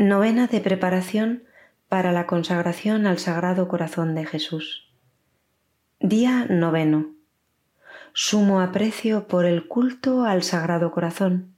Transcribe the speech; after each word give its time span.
Novena 0.00 0.46
de 0.46 0.62
preparación 0.62 1.44
para 1.90 2.10
la 2.10 2.26
consagración 2.26 3.06
al 3.06 3.18
Sagrado 3.18 3.68
Corazón 3.68 4.14
de 4.14 4.24
Jesús. 4.24 4.90
Día 5.98 6.46
noveno. 6.48 7.10
Sumo 8.14 8.62
aprecio 8.62 9.28
por 9.28 9.44
el 9.44 9.68
culto 9.68 10.24
al 10.24 10.42
Sagrado 10.42 10.90
Corazón. 10.90 11.54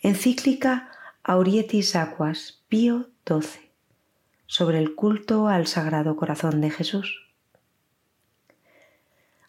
Encíclica 0.00 0.90
Aurietis 1.22 1.96
Aquas, 1.96 2.64
Pío 2.70 3.10
XII, 3.28 3.70
sobre 4.46 4.78
el 4.78 4.94
culto 4.94 5.46
al 5.46 5.66
Sagrado 5.66 6.16
Corazón 6.16 6.62
de 6.62 6.70
Jesús. 6.70 7.28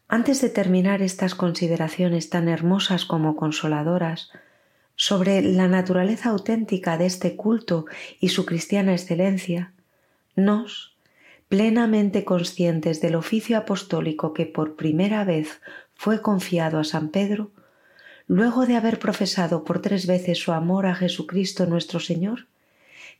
Antes 0.09 0.41
de 0.41 0.49
terminar 0.49 1.01
estas 1.01 1.33
consideraciones 1.33 2.29
tan 2.29 2.49
hermosas 2.49 3.05
como 3.05 3.37
consoladoras 3.37 4.33
sobre 5.03 5.41
la 5.41 5.67
naturaleza 5.67 6.29
auténtica 6.29 6.95
de 6.95 7.07
este 7.07 7.35
culto 7.35 7.87
y 8.19 8.29
su 8.29 8.45
cristiana 8.45 8.91
excelencia, 8.91 9.73
nos, 10.35 10.95
plenamente 11.49 12.23
conscientes 12.23 13.01
del 13.01 13.15
oficio 13.15 13.57
apostólico 13.57 14.31
que 14.31 14.45
por 14.45 14.75
primera 14.75 15.23
vez 15.23 15.59
fue 15.95 16.21
confiado 16.21 16.77
a 16.77 16.83
San 16.83 17.09
Pedro, 17.09 17.49
luego 18.27 18.67
de 18.67 18.75
haber 18.75 18.99
profesado 18.99 19.63
por 19.63 19.81
tres 19.81 20.05
veces 20.05 20.37
su 20.37 20.51
amor 20.51 20.85
a 20.85 20.93
Jesucristo 20.93 21.65
nuestro 21.65 21.99
Señor, 21.99 22.45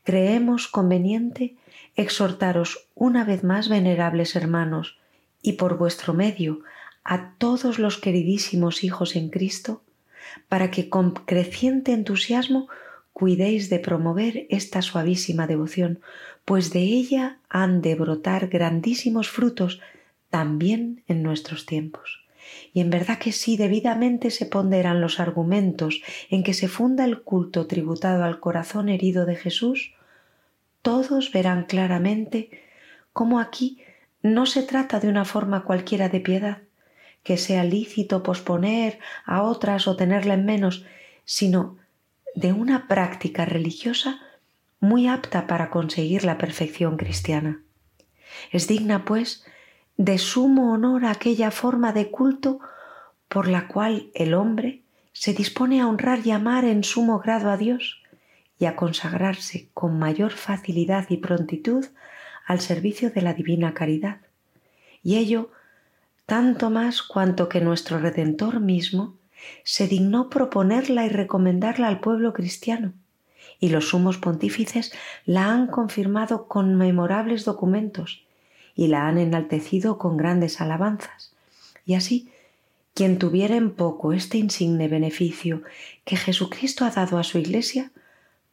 creemos 0.04 0.68
conveniente 0.68 1.56
exhortaros 1.96 2.86
una 2.94 3.24
vez 3.24 3.42
más, 3.42 3.68
venerables 3.68 4.36
hermanos, 4.36 5.00
y 5.42 5.54
por 5.54 5.78
vuestro 5.78 6.14
medio 6.14 6.60
a 7.02 7.32
todos 7.38 7.80
los 7.80 7.98
queridísimos 7.98 8.84
hijos 8.84 9.16
en 9.16 9.30
Cristo, 9.30 9.82
para 10.48 10.70
que 10.70 10.88
con 10.88 11.12
creciente 11.12 11.92
entusiasmo 11.92 12.68
cuidéis 13.12 13.68
de 13.70 13.78
promover 13.78 14.46
esta 14.48 14.82
suavísima 14.82 15.46
devoción, 15.46 16.00
pues 16.44 16.72
de 16.72 16.80
ella 16.80 17.38
han 17.48 17.82
de 17.82 17.94
brotar 17.94 18.48
grandísimos 18.48 19.28
frutos 19.28 19.80
también 20.30 21.04
en 21.08 21.22
nuestros 21.22 21.66
tiempos. 21.66 22.22
Y 22.72 22.80
en 22.80 22.90
verdad 22.90 23.18
que 23.18 23.32
si 23.32 23.56
debidamente 23.56 24.30
se 24.30 24.46
ponderan 24.46 25.00
los 25.00 25.20
argumentos 25.20 26.02
en 26.30 26.42
que 26.42 26.54
se 26.54 26.68
funda 26.68 27.04
el 27.04 27.22
culto 27.22 27.66
tributado 27.66 28.24
al 28.24 28.40
corazón 28.40 28.88
herido 28.88 29.26
de 29.26 29.36
Jesús, 29.36 29.94
todos 30.80 31.32
verán 31.32 31.64
claramente 31.64 32.50
cómo 33.12 33.38
aquí 33.40 33.78
no 34.22 34.46
se 34.46 34.62
trata 34.62 35.00
de 35.00 35.08
una 35.08 35.24
forma 35.24 35.64
cualquiera 35.64 36.08
de 36.08 36.20
piedad, 36.20 36.62
que 37.22 37.36
sea 37.36 37.64
lícito 37.64 38.22
posponer 38.22 38.98
a 39.24 39.42
otras 39.42 39.86
o 39.86 39.96
tenerla 39.96 40.34
en 40.34 40.44
menos, 40.44 40.84
sino 41.24 41.76
de 42.34 42.52
una 42.52 42.88
práctica 42.88 43.44
religiosa 43.44 44.20
muy 44.80 45.06
apta 45.06 45.46
para 45.46 45.70
conseguir 45.70 46.24
la 46.24 46.38
perfección 46.38 46.96
cristiana. 46.96 47.60
Es 48.50 48.66
digna, 48.66 49.04
pues, 49.04 49.44
de 49.96 50.18
sumo 50.18 50.72
honor 50.72 51.04
aquella 51.04 51.50
forma 51.50 51.92
de 51.92 52.10
culto 52.10 52.58
por 53.28 53.48
la 53.48 53.68
cual 53.68 54.10
el 54.14 54.34
hombre 54.34 54.82
se 55.12 55.34
dispone 55.34 55.80
a 55.80 55.86
honrar 55.86 56.26
y 56.26 56.30
amar 56.30 56.64
en 56.64 56.82
sumo 56.82 57.20
grado 57.20 57.50
a 57.50 57.56
Dios 57.56 58.02
y 58.58 58.64
a 58.64 58.76
consagrarse 58.76 59.68
con 59.74 59.98
mayor 59.98 60.32
facilidad 60.32 61.06
y 61.10 61.18
prontitud 61.18 61.86
al 62.46 62.60
servicio 62.60 63.10
de 63.10 63.22
la 63.22 63.34
divina 63.34 63.74
caridad. 63.74 64.20
Y 65.02 65.16
ello 65.16 65.50
tanto 66.26 66.70
más 66.70 67.02
cuanto 67.02 67.48
que 67.48 67.60
nuestro 67.60 67.98
Redentor 67.98 68.60
mismo 68.60 69.16
se 69.64 69.88
dignó 69.88 70.30
proponerla 70.30 71.04
y 71.04 71.08
recomendarla 71.08 71.88
al 71.88 72.00
pueblo 72.00 72.32
cristiano, 72.32 72.92
y 73.58 73.68
los 73.68 73.88
sumos 73.88 74.18
pontífices 74.18 74.92
la 75.24 75.52
han 75.52 75.66
confirmado 75.66 76.46
con 76.46 76.76
memorables 76.76 77.44
documentos 77.44 78.24
y 78.74 78.88
la 78.88 79.06
han 79.06 79.18
enaltecido 79.18 79.98
con 79.98 80.16
grandes 80.16 80.60
alabanzas. 80.60 81.34
Y 81.84 81.94
así, 81.94 82.30
quien 82.94 83.18
tuviera 83.18 83.56
en 83.56 83.70
poco 83.70 84.12
este 84.12 84.38
insigne 84.38 84.88
beneficio 84.88 85.62
que 86.04 86.16
Jesucristo 86.16 86.84
ha 86.84 86.90
dado 86.90 87.18
a 87.18 87.24
su 87.24 87.38
Iglesia, 87.38 87.90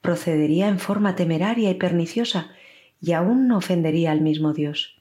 procedería 0.01 0.67
en 0.67 0.79
forma 0.79 1.15
temeraria 1.15 1.69
y 1.69 1.75
perniciosa 1.75 2.51
y 3.01 3.13
aún 3.13 3.47
no 3.47 3.57
ofendería 3.57 4.11
al 4.11 4.21
mismo 4.21 4.53
Dios. 4.53 4.95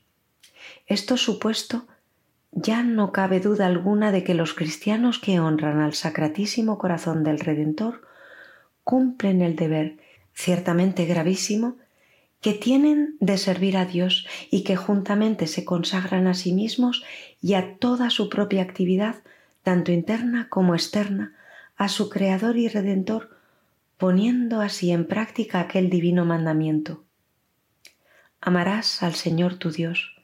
Esto 0.87 1.17
supuesto 1.17 1.87
ya 2.53 2.83
no 2.83 3.13
cabe 3.13 3.41
duda 3.41 3.67
alguna 3.67 4.13
de 4.13 4.25
que 4.25 4.35
los 4.35 4.55
cristianos 4.55 5.19
que 5.19 5.41
honran 5.41 5.81
al 5.81 5.95
Sacratísimo 5.95 6.79
Corazón 6.79 7.23
del 7.23 7.41
Redentor 7.41 8.03
cumplen 8.85 9.43
el 9.43 9.55
deber, 9.55 9.99
ciertamente 10.35 11.05
gravísimo, 11.05 11.77
que 12.41 12.55
tienen 12.55 13.17
de 13.21 13.37
servir 13.37 13.77
a 13.77 13.85
Dios 13.85 14.27
y 14.51 14.63
que 14.63 14.77
juntamente 14.77 15.47
se 15.47 15.65
consagran 15.65 16.27
a 16.27 16.35
sí 16.35 16.53
mismos 16.53 17.05
y 17.43 17.55
a 17.55 17.77
toda 17.77 18.11
su 18.11 18.29
propia 18.29 18.63
actividad, 18.63 19.17
tanto 19.63 19.93
interna 19.93 20.49
como 20.49 20.75
externa, 20.75 21.35
a 21.77 21.89
su 21.89 22.09
Creador 22.09 22.57
y 22.57 22.69
Redentor, 22.69 23.37
poniendo 23.99 24.61
así 24.61 24.93
en 24.93 25.07
práctica 25.07 25.61
aquel 25.61 25.91
divino 25.91 26.25
mandamiento. 26.25 27.05
Amarás 28.41 29.03
al 29.03 29.15
Señor 29.15 29.57
tu 29.57 29.71
Dios 29.71 30.18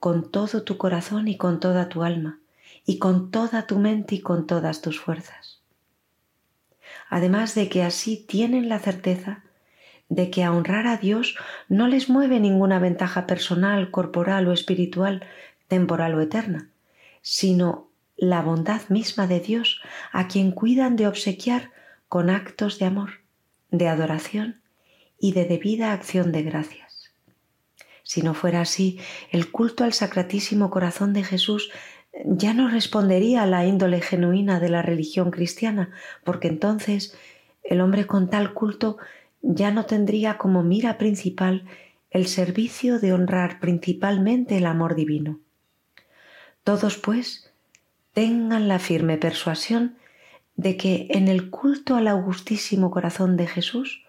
con 0.00 0.30
todo 0.30 0.64
tu 0.64 0.76
corazón 0.78 1.28
y 1.28 1.36
con 1.36 1.60
toda 1.60 1.88
tu 1.88 2.02
alma, 2.02 2.40
y 2.84 2.98
con 2.98 3.30
toda 3.30 3.66
tu 3.66 3.78
mente 3.78 4.16
y 4.16 4.20
con 4.20 4.46
todas 4.46 4.80
tus 4.80 4.98
fuerzas. 4.98 5.60
Además 7.08 7.54
de 7.54 7.68
que 7.68 7.82
así 7.82 8.16
tienen 8.16 8.68
la 8.68 8.78
certeza 8.78 9.44
de 10.08 10.30
que 10.30 10.42
a 10.42 10.52
honrar 10.52 10.86
a 10.86 10.96
Dios 10.96 11.36
no 11.68 11.86
les 11.86 12.08
mueve 12.08 12.40
ninguna 12.40 12.78
ventaja 12.78 13.26
personal, 13.26 13.90
corporal 13.90 14.48
o 14.48 14.52
espiritual, 14.52 15.22
temporal 15.68 16.14
o 16.14 16.20
eterna, 16.20 16.68
sino 17.22 17.88
la 18.16 18.42
bondad 18.42 18.82
misma 18.88 19.26
de 19.26 19.40
Dios 19.40 19.80
a 20.12 20.28
quien 20.28 20.50
cuidan 20.50 20.96
de 20.96 21.06
obsequiar 21.06 21.70
con 22.08 22.28
actos 22.28 22.78
de 22.78 22.86
amor, 22.86 23.20
de 23.70 23.88
adoración 23.88 24.60
y 25.18 25.32
de 25.32 25.44
debida 25.44 25.92
acción 25.92 26.32
de 26.32 26.42
gracias. 26.42 26.89
Si 28.10 28.22
no 28.22 28.34
fuera 28.34 28.62
así, 28.62 28.98
el 29.30 29.52
culto 29.52 29.84
al 29.84 29.92
Sacratísimo 29.92 30.68
Corazón 30.68 31.12
de 31.12 31.22
Jesús 31.22 31.70
ya 32.24 32.54
no 32.54 32.68
respondería 32.68 33.44
a 33.44 33.46
la 33.46 33.64
índole 33.64 34.00
genuina 34.00 34.58
de 34.58 34.68
la 34.68 34.82
religión 34.82 35.30
cristiana, 35.30 35.92
porque 36.24 36.48
entonces 36.48 37.16
el 37.62 37.80
hombre 37.80 38.08
con 38.08 38.28
tal 38.28 38.52
culto 38.52 38.96
ya 39.42 39.70
no 39.70 39.86
tendría 39.86 40.38
como 40.38 40.64
mira 40.64 40.98
principal 40.98 41.66
el 42.10 42.26
servicio 42.26 42.98
de 42.98 43.12
honrar 43.12 43.60
principalmente 43.60 44.56
el 44.56 44.66
amor 44.66 44.96
divino. 44.96 45.38
Todos, 46.64 46.98
pues, 46.98 47.52
tengan 48.12 48.66
la 48.66 48.80
firme 48.80 49.18
persuasión 49.18 49.98
de 50.56 50.76
que 50.76 51.06
en 51.10 51.28
el 51.28 51.48
culto 51.48 51.94
al 51.94 52.08
Augustísimo 52.08 52.90
Corazón 52.90 53.36
de 53.36 53.46
Jesús 53.46 54.04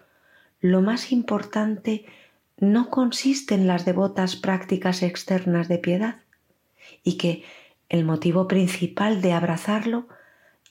lo 0.58 0.82
más 0.82 1.12
importante 1.12 2.04
no 2.62 2.90
consiste 2.90 3.56
en 3.56 3.66
las 3.66 3.84
devotas 3.84 4.36
prácticas 4.36 5.02
externas 5.02 5.66
de 5.66 5.78
piedad 5.78 6.20
y 7.02 7.18
que 7.18 7.42
el 7.88 8.04
motivo 8.04 8.46
principal 8.46 9.20
de 9.20 9.32
abrazarlo 9.32 10.06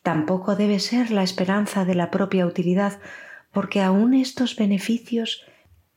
tampoco 0.02 0.56
debe 0.56 0.80
ser 0.80 1.12
la 1.12 1.22
esperanza 1.22 1.84
de 1.84 1.96
la 1.96 2.10
propia 2.10 2.46
utilidad, 2.46 3.02
porque 3.52 3.82
aun 3.82 4.14
estos 4.14 4.56
beneficios 4.56 5.44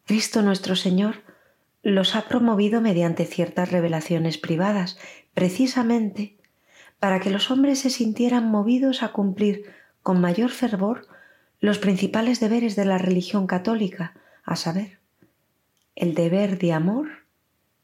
Cristo 0.05 0.43
nuestro 0.43 0.75
Señor 0.75 1.23
los 1.85 2.17
ha 2.17 2.23
promovido 2.23 2.81
mediante 2.81 3.25
ciertas 3.25 3.71
revelaciones 3.71 4.37
privadas, 4.37 4.99
precisamente 5.33 6.37
para 6.99 7.21
que 7.21 7.31
los 7.31 7.53
hombres 7.53 7.79
se 7.79 7.91
sintieran 7.91 8.51
movidos 8.51 9.05
a 9.05 9.13
cumplir 9.13 9.67
con 10.03 10.21
mayor 10.21 10.51
fervor 10.51 11.07
los 11.61 11.79
principales 11.79 12.41
deberes 12.41 12.75
de 12.75 12.85
la 12.85 12.99
religión 12.99 13.47
católica, 13.47 14.15
a 14.43 14.57
saber, 14.57 15.04
el 15.97 16.15
deber 16.15 16.59
de 16.59 16.73
amor 16.73 17.09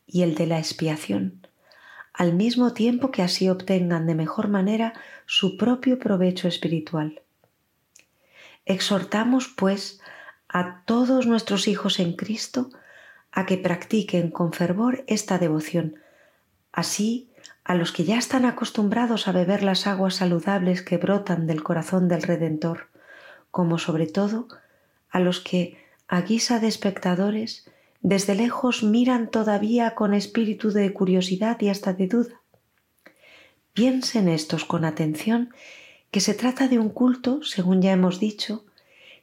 y 0.07 0.23
el 0.23 0.35
de 0.35 0.47
la 0.47 0.59
expiación, 0.59 1.47
al 2.13 2.35
mismo 2.35 2.73
tiempo 2.73 3.11
que 3.11 3.23
así 3.23 3.49
obtengan 3.49 4.07
de 4.07 4.15
mejor 4.15 4.49
manera 4.49 4.95
su 5.27 5.57
propio 5.57 5.99
provecho 5.99 6.49
espiritual. 6.49 7.23
Exhortamos, 8.67 9.49
pues, 9.49 10.01
a 10.49 10.83
todos 10.85 11.27
nuestros 11.27 11.69
hijos 11.69 12.01
en 12.01 12.15
Cristo 12.15 12.71
a 13.33 13.47
que 13.47 13.57
practiquen 13.57 14.31
con 14.31 14.53
fervor 14.53 15.05
esta 15.07 15.39
devoción, 15.39 15.97
así 16.73 17.31
a 17.63 17.75
los 17.75 17.93
que 17.93 18.05
ya 18.05 18.19
están 18.19 18.45
acostumbrados 18.45 19.29
a 19.29 19.33
beber 19.33 19.63
las 19.63 19.87
aguas 19.87 20.17
saludables 20.17 20.83
que 20.83 20.97
brotan 20.97 21.47
del 21.47 21.63
corazón 21.63 22.09
del 22.09 22.23
Redentor, 22.23 22.89
como 23.53 23.79
sobre 23.79 24.07
todo 24.07 24.49
a 25.11 25.21
los 25.21 25.41
que, 25.41 25.79
a 26.09 26.23
guisa 26.23 26.59
de 26.59 26.67
espectadores, 26.67 27.71
desde 28.01 28.35
lejos 28.35 28.83
miran 28.83 29.31
todavía 29.31 29.95
con 29.95 30.15
espíritu 30.15 30.71
de 30.71 30.93
curiosidad 30.93 31.61
y 31.61 31.69
hasta 31.69 31.93
de 31.93 32.07
duda. 32.07 32.41
Piensen 33.73 34.29
estos 34.29 34.65
con 34.65 34.85
atención 34.85 35.55
que 36.11 36.21
se 36.21 36.35
trata 36.35 36.69
de 36.69 36.79
un 36.79 36.89
culto, 36.89 37.43
según 37.43 37.83
ya 37.83 37.93
hemos 37.93 38.19
dicho, 38.19 38.65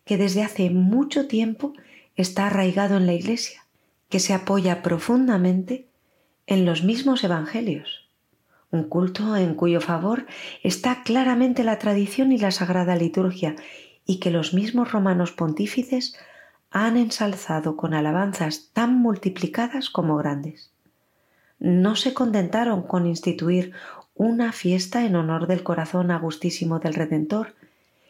que 0.06 0.18
desde 0.18 0.44
hace 0.44 0.70
mucho 0.70 1.28
tiempo 1.28 1.74
está 2.16 2.48
arraigado 2.48 2.98
en 2.98 3.06
la 3.06 3.14
Iglesia, 3.14 3.66
que 4.10 4.20
se 4.20 4.34
apoya 4.34 4.82
profundamente 4.82 5.88
en 6.46 6.66
los 6.66 6.84
mismos 6.84 7.24
Evangelios, 7.24 8.08
un 8.72 8.84
culto 8.84 9.36
en 9.36 9.54
cuyo 9.54 9.82
favor 9.82 10.26
está 10.64 11.04
claramente 11.04 11.64
la 11.64 11.78
tradición 11.78 12.32
y 12.32 12.38
la 12.38 12.52
sagrada 12.52 12.96
liturgia, 12.96 13.56
y 14.06 14.20
que 14.20 14.32
los 14.32 14.54
mismos 14.54 14.94
romanos 14.94 15.34
pontífices 15.34 16.16
han 16.72 16.98
ensalzado 16.98 17.78
con 17.78 17.94
alabanzas 17.94 18.69
tan 18.74 18.96
multiplicadas 19.00 19.90
como 19.90 20.18
grandes. 20.18 20.72
No 21.60 21.96
se 21.96 22.14
contentaron 22.14 22.84
con 22.84 23.08
instituir 23.08 23.74
una 24.14 24.52
fiesta 24.52 25.06
en 25.06 25.16
honor 25.16 25.48
del 25.48 25.64
corazón 25.64 26.12
agustísimo 26.12 26.80
del 26.80 26.94
Redentor 26.94 27.56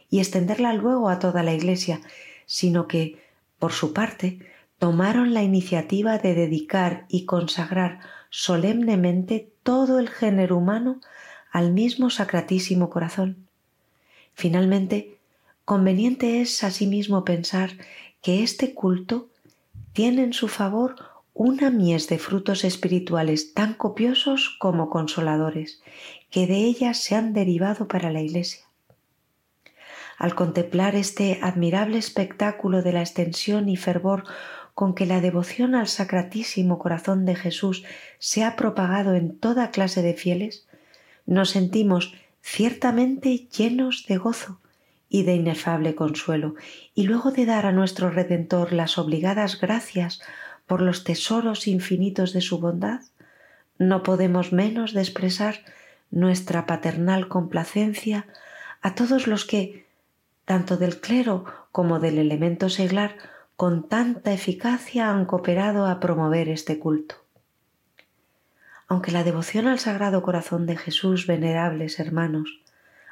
y 0.09 0.19
extenderla 0.19 0.73
luego 0.73 1.09
a 1.09 1.19
toda 1.19 1.43
la 1.43 1.53
Iglesia, 1.53 2.01
sino 2.45 2.87
que, 2.87 3.21
por 3.59 3.73
su 3.73 3.93
parte, 3.93 4.39
tomaron 4.79 5.33
la 5.33 5.43
iniciativa 5.43 6.17
de 6.17 6.33
dedicar 6.33 7.05
y 7.09 7.25
consagrar 7.25 7.99
solemnemente 8.29 9.51
todo 9.63 9.99
el 9.99 10.09
género 10.09 10.57
humano 10.57 11.01
al 11.51 11.71
mismo 11.73 12.09
sacratísimo 12.09 12.89
corazón. 12.89 13.47
Finalmente, 14.33 15.17
conveniente 15.65 16.41
es 16.41 16.63
asimismo 16.63 17.25
pensar 17.25 17.71
que 18.27 18.43
este 18.43 18.73
culto 18.73 19.29
tiene 19.93 20.21
en 20.21 20.33
su 20.33 20.49
favor 20.49 20.97
una 21.33 21.69
mies 21.69 22.09
de 22.09 22.19
frutos 22.19 22.65
espirituales 22.65 23.53
tan 23.53 23.73
copiosos 23.73 24.57
como 24.59 24.89
consoladores, 24.89 25.81
que 26.29 26.45
de 26.45 26.57
ellas 26.57 27.01
se 27.01 27.15
han 27.15 27.31
derivado 27.31 27.87
para 27.87 28.11
la 28.11 28.19
Iglesia. 28.19 28.65
Al 30.17 30.35
contemplar 30.35 30.93
este 30.97 31.39
admirable 31.41 31.99
espectáculo 31.99 32.81
de 32.81 32.91
la 32.91 32.99
extensión 32.99 33.69
y 33.69 33.77
fervor 33.77 34.25
con 34.73 34.93
que 34.93 35.05
la 35.05 35.21
devoción 35.21 35.73
al 35.73 35.87
Sacratísimo 35.87 36.79
Corazón 36.79 37.23
de 37.23 37.35
Jesús 37.35 37.85
se 38.19 38.43
ha 38.43 38.57
propagado 38.57 39.13
en 39.13 39.39
toda 39.39 39.71
clase 39.71 40.01
de 40.01 40.15
fieles, 40.15 40.67
nos 41.25 41.51
sentimos 41.51 42.13
ciertamente 42.41 43.47
llenos 43.57 44.03
de 44.05 44.17
gozo 44.17 44.59
y 45.09 45.23
de 45.23 45.35
inefable 45.35 45.95
consuelo, 45.95 46.55
y 46.93 47.03
luego 47.03 47.31
de 47.31 47.45
dar 47.45 47.65
a 47.65 47.71
nuestro 47.71 48.09
Redentor 48.09 48.73
las 48.73 48.97
obligadas 48.97 49.59
gracias 49.59 50.21
por 50.65 50.81
los 50.81 51.03
tesoros 51.03 51.67
infinitos 51.67 52.33
de 52.33 52.41
su 52.41 52.59
bondad, 52.59 53.01
no 53.77 54.03
podemos 54.03 54.51
menos 54.51 54.93
de 54.93 55.01
expresar 55.01 55.59
nuestra 56.11 56.65
paternal 56.65 57.27
complacencia 57.27 58.27
a 58.81 58.95
todos 58.95 59.27
los 59.27 59.45
que, 59.45 59.85
tanto 60.45 60.77
del 60.77 60.99
clero 60.99 61.45
como 61.71 61.99
del 61.99 62.17
elemento 62.17 62.69
seglar, 62.69 63.15
con 63.55 63.87
tanta 63.87 64.33
eficacia 64.33 65.09
han 65.09 65.25
cooperado 65.25 65.87
a 65.87 65.99
promover 65.99 66.49
este 66.49 66.79
culto. 66.79 67.15
Aunque 68.87 69.11
la 69.11 69.23
devoción 69.23 69.67
al 69.67 69.79
Sagrado 69.79 70.21
Corazón 70.21 70.65
de 70.65 70.77
Jesús, 70.77 71.27
venerables 71.27 71.99
hermanos, 71.99 72.61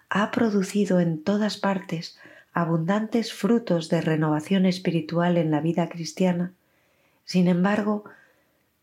ha 0.09 0.31
producido 0.31 0.99
en 0.99 1.23
todas 1.23 1.57
partes 1.57 2.17
abundantes 2.53 3.33
frutos 3.33 3.89
de 3.89 4.01
renovación 4.01 4.65
espiritual 4.65 5.37
en 5.37 5.51
la 5.51 5.59
vida 5.59 5.89
cristiana, 5.89 6.53
sin 7.25 7.47
embargo, 7.47 8.05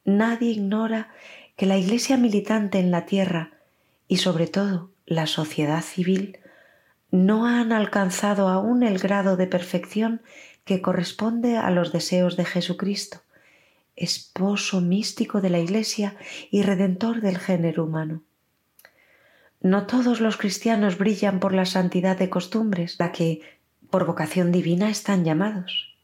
nadie 0.04 0.50
ignora 0.50 1.10
que 1.56 1.66
la 1.66 1.78
Iglesia 1.78 2.16
militante 2.16 2.78
en 2.80 2.90
la 2.90 3.06
tierra 3.06 3.52
y 4.08 4.18
sobre 4.18 4.46
todo 4.46 4.90
la 5.06 5.26
sociedad 5.26 5.82
civil 5.82 6.38
no 7.10 7.46
han 7.46 7.72
alcanzado 7.72 8.48
aún 8.48 8.82
el 8.82 8.98
grado 8.98 9.36
de 9.36 9.46
perfección 9.46 10.22
que 10.64 10.82
corresponde 10.82 11.56
a 11.56 11.70
los 11.70 11.92
deseos 11.92 12.36
de 12.36 12.44
Jesucristo, 12.44 13.20
esposo 13.96 14.80
místico 14.80 15.40
de 15.40 15.50
la 15.50 15.60
Iglesia 15.60 16.16
y 16.50 16.62
redentor 16.62 17.20
del 17.20 17.38
género 17.38 17.84
humano. 17.84 18.22
No 19.62 19.86
todos 19.86 20.20
los 20.20 20.36
cristianos 20.36 20.98
brillan 20.98 21.38
por 21.38 21.54
la 21.54 21.66
santidad 21.66 22.18
de 22.18 22.28
costumbres, 22.28 22.96
la 22.98 23.12
que, 23.12 23.42
por 23.90 24.06
vocación 24.06 24.50
divina, 24.50 24.90
están 24.90 25.24
llamados. 25.24 25.94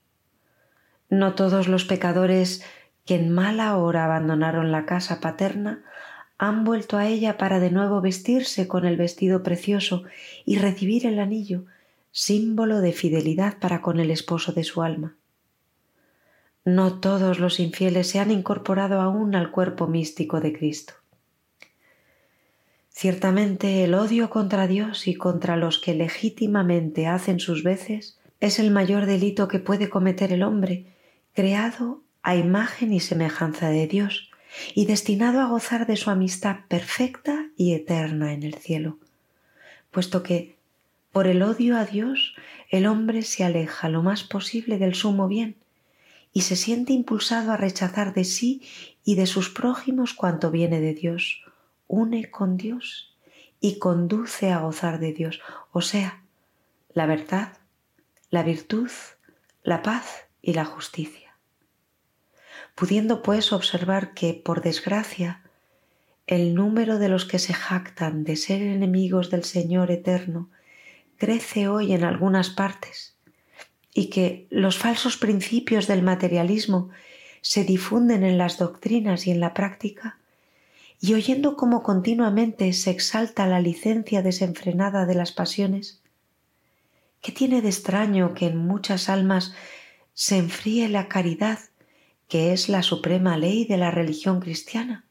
No 1.10 1.34
todos 1.34 1.66
los 1.66 1.84
pecadores 1.84 2.64
que 3.04 3.16
en 3.16 3.30
mala 3.30 3.76
hora 3.76 4.04
abandonaron 4.04 4.70
la 4.70 4.86
casa 4.86 5.20
paterna 5.20 5.82
han 6.38 6.62
vuelto 6.62 6.98
a 6.98 7.08
ella 7.08 7.36
para 7.36 7.58
de 7.58 7.72
nuevo 7.72 8.00
vestirse 8.00 8.68
con 8.68 8.86
el 8.86 8.96
vestido 8.96 9.42
precioso 9.42 10.04
y 10.44 10.58
recibir 10.58 11.04
el 11.04 11.18
anillo, 11.18 11.64
símbolo 12.12 12.80
de 12.80 12.92
fidelidad 12.92 13.58
para 13.58 13.82
con 13.82 13.98
el 13.98 14.12
esposo 14.12 14.52
de 14.52 14.62
su 14.62 14.82
alma. 14.82 15.16
No 16.64 17.00
todos 17.00 17.40
los 17.40 17.58
infieles 17.58 18.08
se 18.08 18.20
han 18.20 18.30
incorporado 18.30 19.00
aún 19.00 19.34
al 19.34 19.50
cuerpo 19.50 19.88
místico 19.88 20.40
de 20.40 20.52
Cristo. 20.52 20.94
Ciertamente 22.98 23.84
el 23.84 23.94
odio 23.94 24.28
contra 24.28 24.66
Dios 24.66 25.06
y 25.06 25.14
contra 25.14 25.56
los 25.56 25.78
que 25.78 25.94
legítimamente 25.94 27.06
hacen 27.06 27.38
sus 27.38 27.62
veces 27.62 28.18
es 28.40 28.58
el 28.58 28.72
mayor 28.72 29.06
delito 29.06 29.46
que 29.46 29.60
puede 29.60 29.88
cometer 29.88 30.32
el 30.32 30.42
hombre, 30.42 30.84
creado 31.32 32.02
a 32.22 32.34
imagen 32.34 32.92
y 32.92 32.98
semejanza 32.98 33.68
de 33.68 33.86
Dios, 33.86 34.32
y 34.74 34.86
destinado 34.86 35.40
a 35.40 35.46
gozar 35.46 35.86
de 35.86 35.94
su 35.94 36.10
amistad 36.10 36.56
perfecta 36.66 37.46
y 37.56 37.72
eterna 37.74 38.32
en 38.32 38.42
el 38.42 38.54
cielo, 38.54 38.98
puesto 39.92 40.24
que 40.24 40.56
por 41.12 41.28
el 41.28 41.42
odio 41.42 41.76
a 41.76 41.84
Dios 41.84 42.34
el 42.68 42.84
hombre 42.88 43.22
se 43.22 43.44
aleja 43.44 43.88
lo 43.88 44.02
más 44.02 44.24
posible 44.24 44.76
del 44.76 44.96
sumo 44.96 45.28
bien 45.28 45.54
y 46.32 46.40
se 46.40 46.56
siente 46.56 46.94
impulsado 46.94 47.52
a 47.52 47.56
rechazar 47.56 48.12
de 48.12 48.24
sí 48.24 48.60
y 49.04 49.14
de 49.14 49.26
sus 49.26 49.50
prójimos 49.50 50.14
cuanto 50.14 50.50
viene 50.50 50.80
de 50.80 50.94
Dios, 50.94 51.44
une 51.88 52.30
con 52.30 52.56
Dios 52.56 53.16
y 53.60 53.78
conduce 53.78 54.52
a 54.52 54.60
gozar 54.60 55.00
de 55.00 55.12
Dios, 55.12 55.40
o 55.72 55.80
sea, 55.80 56.22
la 56.92 57.06
verdad, 57.06 57.58
la 58.30 58.42
virtud, 58.42 58.90
la 59.64 59.82
paz 59.82 60.28
y 60.40 60.52
la 60.54 60.64
justicia. 60.64 61.36
Pudiendo 62.74 63.22
pues 63.22 63.52
observar 63.52 64.14
que, 64.14 64.34
por 64.34 64.62
desgracia, 64.62 65.42
el 66.28 66.54
número 66.54 66.98
de 66.98 67.08
los 67.08 67.24
que 67.24 67.38
se 67.38 67.54
jactan 67.54 68.22
de 68.22 68.36
ser 68.36 68.62
enemigos 68.62 69.30
del 69.30 69.44
Señor 69.44 69.90
eterno 69.90 70.50
crece 71.16 71.68
hoy 71.68 71.92
en 71.92 72.04
algunas 72.04 72.50
partes 72.50 73.16
y 73.94 74.10
que 74.10 74.46
los 74.50 74.78
falsos 74.78 75.16
principios 75.16 75.86
del 75.86 76.02
materialismo 76.02 76.90
se 77.40 77.64
difunden 77.64 78.24
en 78.24 78.38
las 78.38 78.58
doctrinas 78.58 79.26
y 79.26 79.30
en 79.30 79.40
la 79.40 79.54
práctica, 79.54 80.17
y 81.00 81.14
oyendo 81.14 81.56
cómo 81.56 81.82
continuamente 81.82 82.72
se 82.72 82.90
exalta 82.90 83.46
la 83.46 83.60
licencia 83.60 84.22
desenfrenada 84.22 85.06
de 85.06 85.14
las 85.14 85.32
pasiones, 85.32 86.02
¿qué 87.20 87.32
tiene 87.32 87.62
de 87.62 87.68
extraño 87.68 88.34
que 88.34 88.46
en 88.46 88.56
muchas 88.56 89.08
almas 89.08 89.54
se 90.14 90.38
enfríe 90.38 90.88
la 90.88 91.08
caridad 91.08 91.58
que 92.28 92.52
es 92.52 92.68
la 92.68 92.82
suprema 92.82 93.36
ley 93.36 93.64
de 93.64 93.78
la 93.78 93.90
religión 93.90 94.40
cristiana, 94.40 95.04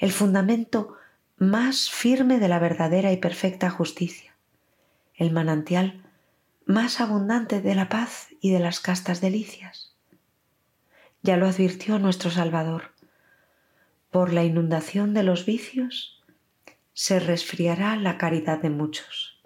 el 0.00 0.12
fundamento 0.12 0.94
más 1.38 1.90
firme 1.90 2.38
de 2.38 2.48
la 2.48 2.58
verdadera 2.58 3.10
y 3.12 3.16
perfecta 3.16 3.70
justicia, 3.70 4.34
el 5.14 5.32
manantial 5.32 6.02
más 6.66 7.00
abundante 7.00 7.60
de 7.60 7.74
la 7.74 7.88
paz 7.88 8.28
y 8.40 8.50
de 8.50 8.60
las 8.60 8.80
castas 8.80 9.20
delicias. 9.20 9.94
Ya 11.22 11.36
lo 11.36 11.46
advirtió 11.46 11.98
nuestro 11.98 12.30
Salvador. 12.30 12.92
Por 14.12 14.34
la 14.34 14.44
inundación 14.44 15.14
de 15.14 15.22
los 15.22 15.46
vicios 15.46 16.22
se 16.92 17.18
resfriará 17.18 17.96
la 17.96 18.18
caridad 18.18 18.58
de 18.58 18.68
muchos. 18.68 19.40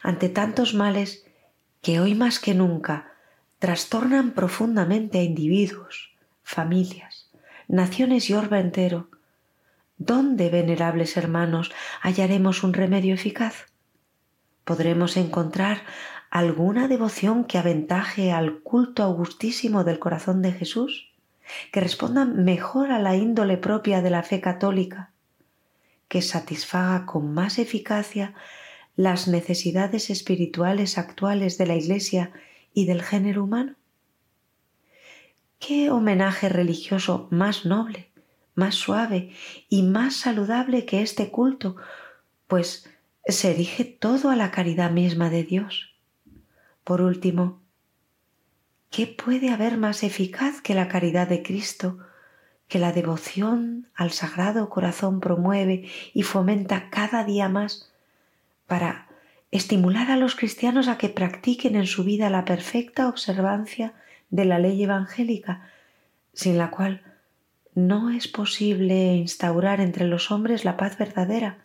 Ante 0.00 0.28
tantos 0.28 0.74
males 0.74 1.26
que 1.82 1.98
hoy 1.98 2.14
más 2.14 2.38
que 2.38 2.54
nunca 2.54 3.14
trastornan 3.58 4.30
profundamente 4.30 5.18
a 5.18 5.24
individuos, 5.24 6.14
familias, 6.44 7.32
naciones 7.66 8.30
y 8.30 8.34
orbe 8.34 8.60
entero. 8.60 9.08
¿Dónde, 9.98 10.48
venerables 10.48 11.16
hermanos, 11.16 11.72
hallaremos 12.00 12.62
un 12.62 12.74
remedio 12.74 13.14
eficaz? 13.14 13.72
¿Podremos 14.62 15.16
encontrar 15.16 15.82
alguna 16.30 16.86
devoción 16.86 17.42
que 17.44 17.58
aventaje 17.58 18.30
al 18.30 18.60
culto 18.60 19.02
augustísimo 19.02 19.82
del 19.82 19.98
corazón 19.98 20.42
de 20.42 20.52
Jesús? 20.52 21.13
Que 21.72 21.80
responda 21.80 22.24
mejor 22.24 22.90
a 22.90 22.98
la 22.98 23.16
índole 23.16 23.56
propia 23.56 24.02
de 24.02 24.10
la 24.10 24.22
fe 24.22 24.40
católica, 24.40 25.12
que 26.08 26.22
satisfaga 26.22 27.06
con 27.06 27.32
más 27.32 27.58
eficacia 27.58 28.34
las 28.96 29.28
necesidades 29.28 30.10
espirituales 30.10 30.98
actuales 30.98 31.58
de 31.58 31.66
la 31.66 31.74
Iglesia 31.74 32.32
y 32.72 32.86
del 32.86 33.02
género 33.02 33.44
humano? 33.44 33.74
¿Qué 35.58 35.90
homenaje 35.90 36.48
religioso 36.48 37.28
más 37.30 37.64
noble, 37.64 38.10
más 38.54 38.74
suave 38.74 39.32
y 39.68 39.82
más 39.82 40.16
saludable 40.16 40.84
que 40.84 41.00
este 41.00 41.30
culto? 41.30 41.76
Pues 42.46 42.90
se 43.26 43.52
erige 43.52 43.84
todo 43.84 44.30
a 44.30 44.36
la 44.36 44.50
caridad 44.50 44.90
misma 44.90 45.30
de 45.30 45.44
Dios. 45.44 45.94
Por 46.84 47.00
último, 47.00 47.63
¿qué 48.94 49.08
puede 49.08 49.50
haber 49.50 49.76
más 49.76 50.04
eficaz 50.04 50.60
que 50.60 50.72
la 50.72 50.86
caridad 50.86 51.26
de 51.26 51.42
Cristo, 51.42 51.98
que 52.68 52.78
la 52.78 52.92
devoción 52.92 53.88
al 53.96 54.12
Sagrado 54.12 54.70
Corazón 54.70 55.18
promueve 55.18 55.90
y 56.12 56.22
fomenta 56.22 56.90
cada 56.90 57.24
día 57.24 57.48
más 57.48 57.90
para 58.68 59.08
estimular 59.50 60.12
a 60.12 60.16
los 60.16 60.36
cristianos 60.36 60.86
a 60.86 60.96
que 60.96 61.08
practiquen 61.08 61.74
en 61.74 61.88
su 61.88 62.04
vida 62.04 62.30
la 62.30 62.44
perfecta 62.44 63.08
observancia 63.08 63.94
de 64.30 64.44
la 64.44 64.60
ley 64.60 64.84
evangélica, 64.84 65.68
sin 66.32 66.56
la 66.56 66.70
cual 66.70 67.02
no 67.74 68.10
es 68.10 68.28
posible 68.28 69.16
instaurar 69.16 69.80
entre 69.80 70.06
los 70.06 70.30
hombres 70.30 70.64
la 70.64 70.76
paz 70.76 70.96
verdadera, 70.96 71.64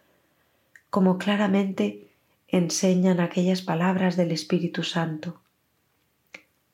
como 0.90 1.20
claramente 1.20 2.08
enseñan 2.48 3.20
aquellas 3.20 3.62
palabras 3.62 4.18
del 4.18 4.32
Espíritu 4.32 4.82
Santo. 4.82 5.44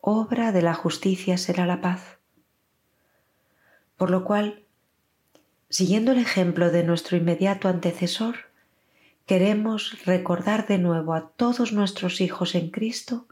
Obra 0.08 0.52
de 0.52 0.62
la 0.62 0.76
justicia 0.76 1.36
será 1.36 1.66
la 1.66 1.82
paz. 1.82 2.20
Por 3.98 4.12
lo 4.12 4.24
cual, 4.24 4.62
siguiendo 5.68 6.12
el 6.12 6.20
ejemplo 6.20 6.70
de 6.70 6.84
nuestro 6.84 7.18
inmediato 7.18 7.70
antecesor, 7.70 8.36
queremos 9.26 10.06
recordar 10.06 10.68
de 10.68 10.78
nuevo 10.78 11.16
a 11.16 11.30
todos 11.30 11.74
nuestros 11.74 12.22
hijos 12.22 12.54
en 12.54 12.70
Cristo 12.70 13.26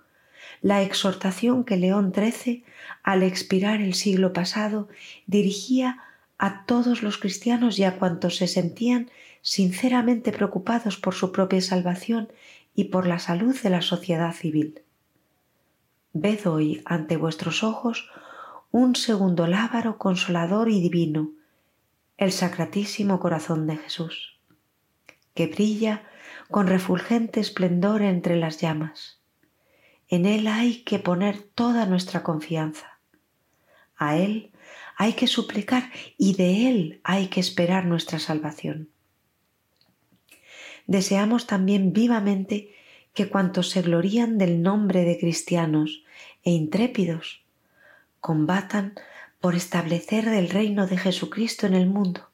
la 0.64 0.82
exhortación 0.82 1.64
que 1.64 1.78
León 1.78 2.12
XIII, 2.12 2.64
al 3.04 3.22
expirar 3.22 3.80
el 3.80 3.94
siglo 3.94 4.34
pasado, 4.34 4.90
dirigía 5.28 6.00
a 6.40 6.66
todos 6.66 7.04
los 7.04 7.20
cristianos 7.20 7.78
y 7.78 7.84
a 7.84 8.00
cuantos 8.00 8.38
se 8.38 8.48
sentían 8.48 9.12
sinceramente 9.44 10.32
preocupados 10.32 10.98
por 10.98 11.14
su 11.14 11.32
propia 11.32 11.62
salvación 11.62 12.32
y 12.74 12.86
por 12.86 13.06
la 13.06 13.20
salud 13.20 13.56
de 13.62 13.70
la 13.70 13.84
sociedad 13.84 14.34
civil. 14.34 14.83
Ved 16.14 16.46
hoy 16.46 16.84
ante 16.86 17.18
vuestros 17.18 17.64
ojos 17.64 18.08
un 18.70 18.96
segundo 18.96 19.48
lábaro 19.48 19.98
consolador 19.98 20.70
y 20.70 20.80
divino, 20.80 21.32
el 22.18 22.32
Sacratísimo 22.32 23.20
Corazón 23.20 23.66
de 23.66 23.78
Jesús, 23.78 24.40
que 25.34 25.48
brilla 25.48 26.04
con 26.52 26.68
refulgente 26.68 27.40
esplendor 27.40 28.04
entre 28.04 28.36
las 28.36 28.62
llamas. 28.62 29.22
En 30.08 30.28
Él 30.28 30.46
hay 30.46 30.84
que 30.84 31.00
poner 31.00 31.42
toda 31.42 31.88
nuestra 31.88 32.22
confianza. 32.22 33.00
A 33.98 34.16
Él 34.16 34.52
hay 34.96 35.14
que 35.14 35.26
suplicar 35.26 35.92
y 36.20 36.36
de 36.36 36.70
Él 36.70 37.02
hay 37.04 37.28
que 37.28 37.40
esperar 37.40 37.86
nuestra 37.86 38.20
salvación. 38.20 38.90
Deseamos 40.86 41.48
también 41.48 41.92
vivamente 41.92 42.76
que 43.14 43.30
cuantos 43.30 43.70
se 43.70 43.82
glorían 43.82 44.38
del 44.38 44.62
nombre 44.62 45.04
de 45.06 45.18
cristianos 45.18 46.04
e 46.44 46.52
intrépidos 46.52 47.44
combatan 48.20 48.94
por 49.40 49.56
establecer 49.56 50.28
el 50.30 50.50
reino 50.50 50.88
de 50.88 50.98
Jesucristo 50.98 51.68
en 51.68 51.74
el 51.74 51.88
mundo. 51.88 52.30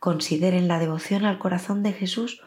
Consideren 0.00 0.66
la 0.66 0.78
devoción 0.78 1.24
al 1.24 1.38
corazón 1.38 1.82
de 1.82 1.92
Jesús 1.92 2.42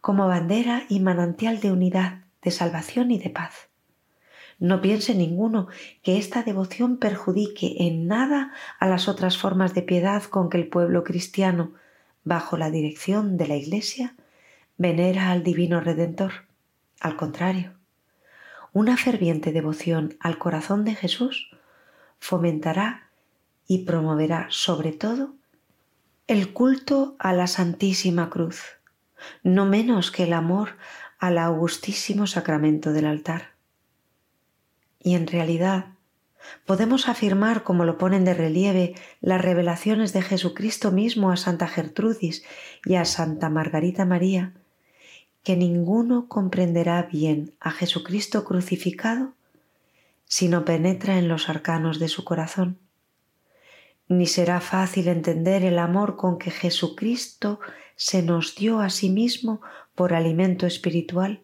como 0.00 0.28
bandera 0.28 0.84
y 0.88 1.00
manantial 1.00 1.60
de 1.60 1.72
unidad, 1.72 2.20
de 2.42 2.50
salvación 2.50 3.10
y 3.10 3.18
de 3.18 3.30
paz. 3.30 3.68
No 4.60 4.80
piense 4.80 5.14
ninguno 5.14 5.68
que 6.02 6.18
esta 6.18 6.42
devoción 6.42 6.96
perjudique 6.96 7.76
en 7.78 8.06
nada 8.06 8.52
a 8.78 8.88
las 8.88 9.08
otras 9.08 9.38
formas 9.38 9.74
de 9.74 9.82
piedad 9.82 10.22
con 10.24 10.50
que 10.50 10.58
el 10.58 10.68
pueblo 10.68 11.04
cristiano, 11.04 11.72
bajo 12.24 12.56
la 12.56 12.70
dirección 12.70 13.36
de 13.36 13.48
la 13.48 13.56
Iglesia, 13.56 14.14
venera 14.76 15.30
al 15.30 15.42
Divino 15.42 15.80
Redentor. 15.80 16.47
Al 17.00 17.16
contrario, 17.16 17.74
una 18.72 18.96
ferviente 18.96 19.52
devoción 19.52 20.16
al 20.20 20.38
corazón 20.38 20.84
de 20.84 20.94
Jesús 20.94 21.50
fomentará 22.18 23.10
y 23.66 23.84
promoverá 23.84 24.46
sobre 24.50 24.92
todo 24.92 25.34
el 26.26 26.52
culto 26.52 27.16
a 27.18 27.32
la 27.32 27.46
Santísima 27.46 28.30
Cruz, 28.30 28.62
no 29.42 29.64
menos 29.64 30.10
que 30.10 30.24
el 30.24 30.32
amor 30.32 30.76
al 31.18 31.38
augustísimo 31.38 32.26
sacramento 32.26 32.92
del 32.92 33.06
altar. 33.06 33.54
Y 35.00 35.14
en 35.14 35.26
realidad 35.26 35.86
podemos 36.66 37.08
afirmar, 37.08 37.62
como 37.62 37.84
lo 37.84 37.98
ponen 37.98 38.24
de 38.24 38.34
relieve 38.34 38.94
las 39.20 39.40
revelaciones 39.40 40.12
de 40.12 40.22
Jesucristo 40.22 40.90
mismo 40.90 41.30
a 41.30 41.36
Santa 41.36 41.66
Gertrudis 41.66 42.44
y 42.84 42.96
a 42.96 43.04
Santa 43.04 43.48
Margarita 43.48 44.04
María, 44.04 44.54
que 45.48 45.56
ninguno 45.56 46.28
comprenderá 46.28 47.04
bien 47.04 47.54
a 47.58 47.70
Jesucristo 47.70 48.44
crucificado 48.44 49.32
si 50.26 50.46
no 50.46 50.66
penetra 50.66 51.16
en 51.16 51.26
los 51.26 51.48
arcanos 51.48 51.98
de 51.98 52.08
su 52.08 52.22
corazón. 52.22 52.76
Ni 54.08 54.26
será 54.26 54.60
fácil 54.60 55.08
entender 55.08 55.64
el 55.64 55.78
amor 55.78 56.16
con 56.16 56.38
que 56.38 56.50
Jesucristo 56.50 57.60
se 57.96 58.22
nos 58.22 58.56
dio 58.56 58.80
a 58.80 58.90
sí 58.90 59.08
mismo 59.08 59.62
por 59.94 60.12
alimento 60.12 60.66
espiritual, 60.66 61.40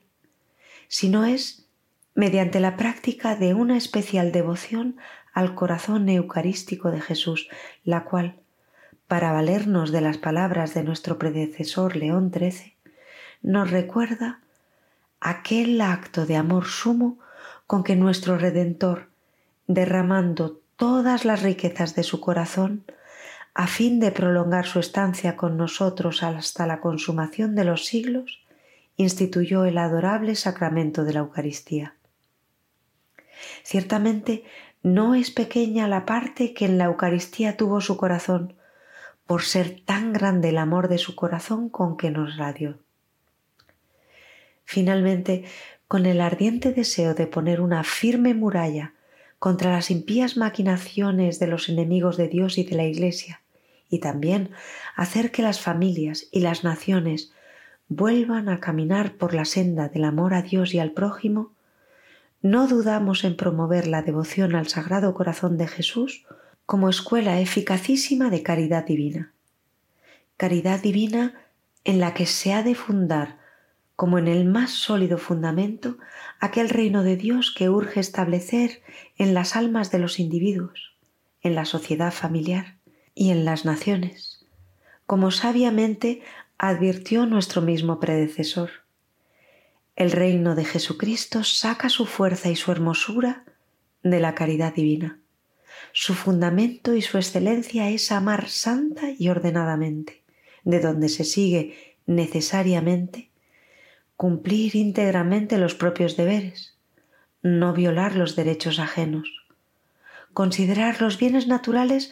si 0.86 1.08
no 1.08 1.24
es 1.24 1.64
mediante 2.14 2.60
la 2.60 2.76
práctica 2.76 3.36
de 3.36 3.54
una 3.54 3.78
especial 3.78 4.32
devoción 4.32 4.98
al 5.32 5.54
corazón 5.54 6.10
eucarístico 6.10 6.90
de 6.90 7.00
Jesús, 7.00 7.48
la 7.84 8.04
cual, 8.04 8.38
para 9.08 9.32
valernos 9.32 9.92
de 9.92 10.02
las 10.02 10.18
palabras 10.18 10.74
de 10.74 10.82
nuestro 10.82 11.18
predecesor 11.18 11.96
León 11.96 12.30
XIII, 12.30 12.73
nos 13.44 13.70
recuerda 13.70 14.40
aquel 15.20 15.80
acto 15.82 16.24
de 16.24 16.36
amor 16.36 16.64
sumo 16.64 17.18
con 17.66 17.84
que 17.84 17.94
nuestro 17.94 18.38
Redentor, 18.38 19.10
derramando 19.66 20.62
todas 20.76 21.26
las 21.26 21.42
riquezas 21.42 21.94
de 21.94 22.04
su 22.04 22.20
corazón, 22.20 22.84
a 23.52 23.66
fin 23.66 24.00
de 24.00 24.12
prolongar 24.12 24.64
su 24.64 24.80
estancia 24.80 25.36
con 25.36 25.58
nosotros 25.58 26.22
hasta 26.22 26.66
la 26.66 26.80
consumación 26.80 27.54
de 27.54 27.64
los 27.64 27.84
siglos, 27.84 28.42
instituyó 28.96 29.66
el 29.66 29.76
adorable 29.76 30.36
sacramento 30.36 31.04
de 31.04 31.12
la 31.12 31.20
Eucaristía. 31.20 31.96
Ciertamente 33.62 34.44
no 34.82 35.14
es 35.14 35.30
pequeña 35.30 35.86
la 35.86 36.06
parte 36.06 36.54
que 36.54 36.64
en 36.64 36.78
la 36.78 36.84
Eucaristía 36.84 37.58
tuvo 37.58 37.82
su 37.82 37.98
corazón, 37.98 38.54
por 39.26 39.42
ser 39.42 39.82
tan 39.84 40.14
grande 40.14 40.48
el 40.48 40.58
amor 40.58 40.88
de 40.88 40.98
su 40.98 41.14
corazón 41.14 41.68
con 41.68 41.98
que 41.98 42.10
nos 42.10 42.38
radió. 42.38 42.83
Finalmente, 44.64 45.44
con 45.88 46.06
el 46.06 46.20
ardiente 46.20 46.72
deseo 46.72 47.14
de 47.14 47.26
poner 47.26 47.60
una 47.60 47.84
firme 47.84 48.34
muralla 48.34 48.94
contra 49.38 49.72
las 49.72 49.90
impías 49.90 50.36
maquinaciones 50.36 51.38
de 51.38 51.46
los 51.46 51.68
enemigos 51.68 52.16
de 52.16 52.28
Dios 52.28 52.58
y 52.58 52.64
de 52.64 52.76
la 52.76 52.84
Iglesia, 52.84 53.42
y 53.90 53.98
también 53.98 54.50
hacer 54.96 55.30
que 55.30 55.42
las 55.42 55.60
familias 55.60 56.28
y 56.32 56.40
las 56.40 56.64
naciones 56.64 57.32
vuelvan 57.88 58.48
a 58.48 58.60
caminar 58.60 59.16
por 59.16 59.34
la 59.34 59.44
senda 59.44 59.88
del 59.88 60.04
amor 60.04 60.34
a 60.34 60.42
Dios 60.42 60.74
y 60.74 60.78
al 60.78 60.92
prójimo, 60.92 61.52
no 62.40 62.66
dudamos 62.66 63.24
en 63.24 63.36
promover 63.36 63.86
la 63.86 64.02
devoción 64.02 64.54
al 64.54 64.68
Sagrado 64.68 65.14
Corazón 65.14 65.56
de 65.56 65.66
Jesús 65.66 66.26
como 66.66 66.88
escuela 66.88 67.40
eficacísima 67.40 68.30
de 68.30 68.42
caridad 68.42 68.84
divina. 68.86 69.32
Caridad 70.36 70.80
divina 70.80 71.34
en 71.84 72.00
la 72.00 72.14
que 72.14 72.26
se 72.26 72.52
ha 72.52 72.62
de 72.62 72.74
fundar 72.74 73.43
como 73.96 74.18
en 74.18 74.28
el 74.28 74.44
más 74.44 74.70
sólido 74.70 75.18
fundamento 75.18 75.98
aquel 76.40 76.68
reino 76.68 77.02
de 77.02 77.16
Dios 77.16 77.54
que 77.56 77.68
urge 77.68 78.00
establecer 78.00 78.82
en 79.16 79.34
las 79.34 79.56
almas 79.56 79.90
de 79.90 79.98
los 79.98 80.18
individuos, 80.18 80.96
en 81.42 81.54
la 81.54 81.64
sociedad 81.64 82.12
familiar 82.12 82.78
y 83.14 83.30
en 83.30 83.44
las 83.44 83.64
naciones, 83.64 84.46
como 85.06 85.30
sabiamente 85.30 86.22
advirtió 86.58 87.26
nuestro 87.26 87.62
mismo 87.62 88.00
predecesor. 88.00 88.70
El 89.96 90.10
reino 90.10 90.56
de 90.56 90.64
Jesucristo 90.64 91.44
saca 91.44 91.88
su 91.88 92.06
fuerza 92.06 92.50
y 92.50 92.56
su 92.56 92.72
hermosura 92.72 93.44
de 94.02 94.18
la 94.18 94.34
caridad 94.34 94.74
divina. 94.74 95.20
Su 95.92 96.14
fundamento 96.14 96.94
y 96.94 97.02
su 97.02 97.16
excelencia 97.16 97.88
es 97.90 98.10
amar 98.10 98.48
santa 98.48 99.10
y 99.16 99.28
ordenadamente, 99.28 100.24
de 100.64 100.80
donde 100.80 101.08
se 101.08 101.22
sigue 101.22 101.96
necesariamente 102.06 103.30
cumplir 104.24 104.74
íntegramente 104.74 105.58
los 105.58 105.74
propios 105.74 106.16
deberes, 106.16 106.78
no 107.42 107.74
violar 107.74 108.16
los 108.16 108.36
derechos 108.36 108.78
ajenos, 108.78 109.44
considerar 110.32 111.02
los 111.02 111.18
bienes 111.18 111.46
naturales 111.46 112.10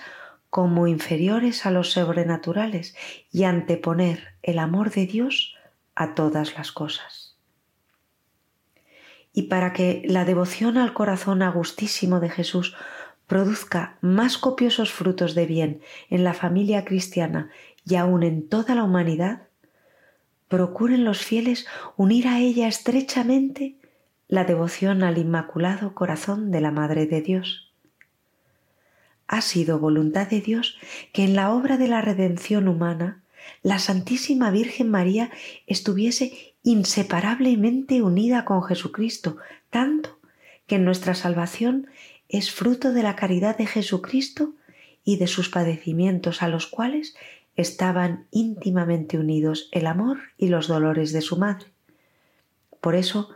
como 0.51 0.87
inferiores 0.89 1.65
a 1.65 1.71
los 1.71 1.93
sobrenaturales 1.93 2.95
y 3.31 3.45
anteponer 3.45 4.35
el 4.43 4.59
amor 4.59 4.91
de 4.91 5.07
Dios 5.07 5.55
a 5.95 6.15
todas 6.15 6.55
las 6.55 6.71
cosas. 6.71 7.39
Y 9.33 9.45
para 9.45 9.73
que 9.73 10.03
la 10.05 10.27
devoción 10.27 10.77
al 10.77 10.93
corazón 10.93 11.41
agustísimo 11.41 12.21
de 12.21 12.29
Jesús 12.29 12.77
produzca 13.27 13.97
más 14.03 14.37
copiosos 14.37 14.93
frutos 14.93 15.35
de 15.35 15.47
bien 15.47 15.81
en 16.11 16.25
la 16.25 16.35
familia 16.35 16.85
cristiana 16.85 17.49
y 17.87 17.95
aun 17.95 18.23
en 18.23 18.51
toda 18.51 18.75
la 18.75 18.85
humanidad, 18.85 19.49
procuren 20.53 21.07
los 21.07 21.25
fieles 21.25 21.67
unir 21.97 22.29
a 22.29 22.39
ella 22.39 22.69
estrechamente 22.69 23.77
la 24.29 24.45
devoción 24.45 25.03
al 25.03 25.17
Inmaculado 25.17 25.95
Corazón 25.95 26.51
de 26.51 26.61
la 26.61 26.71
Madre 26.71 27.07
de 27.07 27.23
Dios. 27.23 27.73
Ha 29.29 29.41
sido 29.41 29.79
voluntad 29.79 30.29
de 30.29 30.43
Dios 30.43 30.77
que 31.15 31.25
en 31.25 31.35
la 31.35 31.55
obra 31.55 31.79
de 31.79 31.89
la 31.89 32.03
redención 32.03 32.69
humana 32.69 33.23
la 33.63 33.79
Santísima 33.79 34.51
Virgen 34.51 34.91
María 34.91 35.31
estuviese 35.67 36.55
inseparablemente 36.63 38.03
unida 38.03 38.45
con 38.45 38.63
Jesucristo, 38.63 39.39
tanto 39.71 40.19
que 40.67 40.79
nuestra 40.79 41.15
salvación 41.15 41.87
es 42.29 42.53
fruto 42.53 42.93
de 42.93 43.03
la 43.03 43.17
caridad 43.17 43.57
de 43.57 43.65
Jesucristo 43.67 44.53
y 45.03 45.17
de 45.17 45.29
sus 45.29 45.49
padecimientos 45.49 46.43
a 46.43 46.49
los 46.49 46.67
cuales 46.67 47.17
estaban 47.57 48.27
íntimamente 48.31 49.19
unidos 49.19 49.69
el 49.73 49.87
amor 49.87 50.19
y 50.37 50.49
los 50.49 50.69
dolores 50.69 51.13
de 51.13 51.21
su 51.21 51.37
madre. 51.37 51.67
Por 52.81 52.95
eso, 52.95 53.31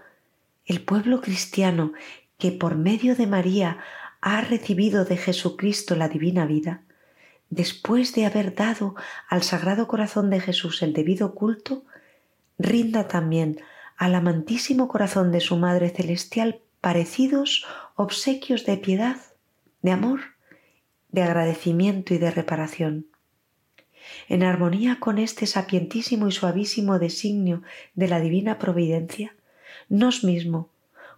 el 0.65 0.83
pueblo 0.83 1.21
cristiano 1.21 1.93
que 2.39 2.53
por 2.53 2.77
medio 2.77 3.15
de 3.15 3.27
María 3.27 3.79
ha 4.21 4.41
recibido 4.41 5.05
de 5.05 5.17
Jesucristo 5.17 5.95
la 5.95 6.09
divina 6.09 6.47
vida, 6.47 6.83
después 7.51 8.15
de 8.15 8.27
haber 8.27 8.55
dado 8.55 8.95
al 9.29 9.43
Sagrado 9.43 9.87
Corazón 9.87 10.31
de 10.31 10.41
Jesús 10.41 10.83
el 10.83 10.93
debido 10.93 11.35
culto, 11.35 11.85
rinda 12.59 13.07
también 13.07 13.61
al 13.97 14.15
amantísimo 14.15 14.89
corazón 14.89 15.31
de 15.31 15.41
su 15.41 15.57
Madre 15.57 15.91
Celestial 15.91 16.61
parecidos 16.81 17.67
obsequios 17.95 18.67
de 18.67 18.77
piedad, 18.77 19.17
de 19.83 19.93
amor, 19.93 20.21
de 21.11 21.23
agradecimiento 21.23 22.15
y 22.15 22.19
de 22.19 22.31
reparación. 22.31 23.07
En 24.29 24.43
armonía 24.43 24.99
con 25.01 25.19
este 25.19 25.47
sapientísimo 25.47 26.29
y 26.29 26.33
suavísimo 26.33 26.99
designio 26.99 27.63
de 27.95 28.09
la 28.09 28.21
divina 28.21 28.59
providencia, 28.59 29.35
nos 29.89 30.25
mismo, 30.25 30.69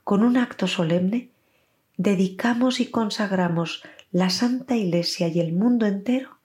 con 0.04 0.22
un 0.22 0.36
acto 0.36 0.66
solemne, 0.66 1.30
dedicamos 1.96 2.80
y 2.80 2.86
consagramos 2.86 3.82
la 4.12 4.30
Santa 4.30 4.76
Iglesia 4.76 5.28
y 5.28 5.40
el 5.40 5.52
mundo 5.52 5.86
entero 5.86 6.38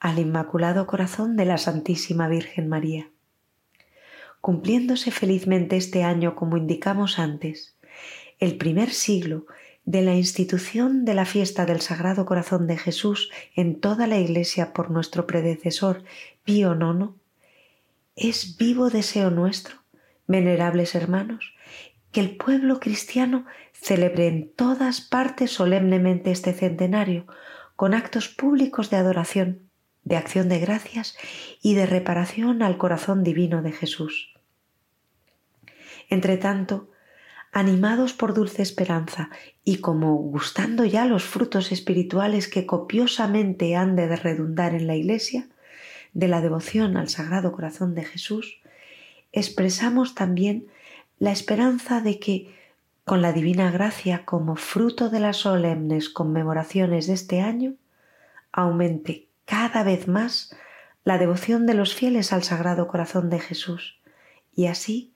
al 0.00 0.18
Inmaculado 0.18 0.86
Corazón 0.86 1.36
de 1.36 1.44
la 1.44 1.58
Santísima 1.58 2.28
Virgen 2.28 2.68
María. 2.68 3.08
Cumpliéndose 4.40 5.10
felizmente 5.10 5.76
este 5.76 6.04
año 6.04 6.36
como 6.36 6.56
indicamos 6.56 7.18
antes, 7.18 7.76
el 8.38 8.56
primer 8.56 8.90
siglo 8.90 9.46
de 9.88 10.02
la 10.02 10.14
institución 10.14 11.06
de 11.06 11.14
la 11.14 11.24
fiesta 11.24 11.64
del 11.64 11.80
Sagrado 11.80 12.26
Corazón 12.26 12.66
de 12.66 12.76
Jesús 12.76 13.30
en 13.56 13.80
toda 13.80 14.06
la 14.06 14.18
Iglesia 14.18 14.74
por 14.74 14.90
nuestro 14.90 15.26
predecesor 15.26 16.04
Pío 16.44 16.74
IX, 16.74 17.12
es 18.14 18.58
vivo 18.58 18.90
deseo 18.90 19.30
nuestro, 19.30 19.76
venerables 20.26 20.94
hermanos, 20.94 21.54
que 22.12 22.20
el 22.20 22.36
pueblo 22.36 22.80
cristiano 22.80 23.46
celebre 23.72 24.26
en 24.26 24.52
todas 24.52 25.00
partes 25.00 25.52
solemnemente 25.52 26.32
este 26.32 26.52
centenario, 26.52 27.26
con 27.74 27.94
actos 27.94 28.28
públicos 28.28 28.90
de 28.90 28.98
adoración, 28.98 29.70
de 30.04 30.18
acción 30.18 30.50
de 30.50 30.58
gracias 30.58 31.16
y 31.62 31.76
de 31.76 31.86
reparación 31.86 32.60
al 32.62 32.76
corazón 32.76 33.24
divino 33.24 33.62
de 33.62 33.72
Jesús. 33.72 34.34
Entre 36.10 36.36
tanto, 36.36 36.90
animados 37.52 38.12
por 38.12 38.34
dulce 38.34 38.62
esperanza 38.62 39.30
y 39.64 39.78
como 39.78 40.14
gustando 40.16 40.84
ya 40.84 41.06
los 41.06 41.24
frutos 41.24 41.72
espirituales 41.72 42.48
que 42.48 42.66
copiosamente 42.66 43.76
han 43.76 43.96
de 43.96 44.14
redundar 44.16 44.74
en 44.74 44.86
la 44.86 44.96
Iglesia, 44.96 45.48
de 46.12 46.28
la 46.28 46.40
devoción 46.40 46.96
al 46.96 47.08
Sagrado 47.08 47.52
Corazón 47.52 47.94
de 47.94 48.04
Jesús, 48.04 48.60
expresamos 49.32 50.14
también 50.14 50.66
la 51.18 51.32
esperanza 51.32 52.00
de 52.00 52.18
que, 52.18 52.54
con 53.04 53.22
la 53.22 53.32
divina 53.32 53.70
gracia 53.70 54.24
como 54.24 54.56
fruto 54.56 55.08
de 55.10 55.20
las 55.20 55.38
solemnes 55.38 56.08
conmemoraciones 56.08 57.06
de 57.06 57.14
este 57.14 57.40
año, 57.40 57.74
aumente 58.52 59.28
cada 59.44 59.82
vez 59.82 60.08
más 60.08 60.54
la 61.04 61.18
devoción 61.18 61.66
de 61.66 61.74
los 61.74 61.94
fieles 61.94 62.32
al 62.32 62.42
Sagrado 62.42 62.86
Corazón 62.86 63.30
de 63.30 63.38
Jesús 63.38 63.98
y 64.54 64.66
así 64.66 65.14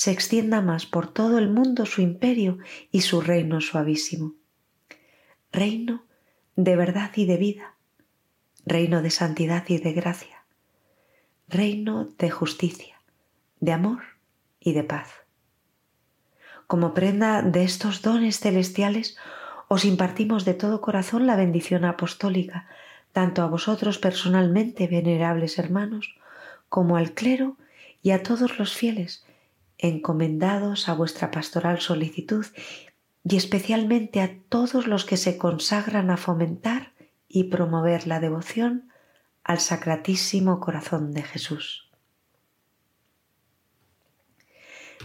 se 0.00 0.12
extienda 0.12 0.62
más 0.62 0.86
por 0.86 1.12
todo 1.12 1.36
el 1.38 1.50
mundo 1.50 1.84
su 1.84 2.00
imperio 2.00 2.56
y 2.90 3.02
su 3.02 3.20
reino 3.20 3.60
suavísimo. 3.60 4.32
Reino 5.52 6.06
de 6.56 6.74
verdad 6.74 7.10
y 7.16 7.26
de 7.26 7.36
vida, 7.36 7.74
reino 8.64 9.02
de 9.02 9.10
santidad 9.10 9.62
y 9.68 9.76
de 9.76 9.92
gracia, 9.92 10.46
reino 11.48 12.08
de 12.16 12.30
justicia, 12.30 12.98
de 13.60 13.72
amor 13.72 14.00
y 14.58 14.72
de 14.72 14.84
paz. 14.84 15.10
Como 16.66 16.94
prenda 16.94 17.42
de 17.42 17.64
estos 17.64 18.00
dones 18.00 18.40
celestiales, 18.40 19.18
os 19.68 19.84
impartimos 19.84 20.46
de 20.46 20.54
todo 20.54 20.80
corazón 20.80 21.26
la 21.26 21.36
bendición 21.36 21.84
apostólica, 21.84 22.68
tanto 23.12 23.42
a 23.42 23.48
vosotros 23.48 23.98
personalmente, 23.98 24.86
venerables 24.86 25.58
hermanos, 25.58 26.14
como 26.70 26.96
al 26.96 27.12
clero 27.12 27.58
y 28.02 28.12
a 28.12 28.22
todos 28.22 28.58
los 28.58 28.72
fieles, 28.72 29.26
encomendados 29.80 30.88
a 30.88 30.94
vuestra 30.94 31.30
pastoral 31.30 31.80
solicitud 31.80 32.46
y 33.24 33.36
especialmente 33.36 34.20
a 34.20 34.38
todos 34.48 34.86
los 34.86 35.04
que 35.04 35.16
se 35.16 35.36
consagran 35.36 36.10
a 36.10 36.16
fomentar 36.16 36.92
y 37.28 37.44
promover 37.44 38.06
la 38.06 38.20
devoción 38.20 38.90
al 39.44 39.60
Sacratísimo 39.60 40.60
Corazón 40.60 41.12
de 41.12 41.22
Jesús. 41.22 41.90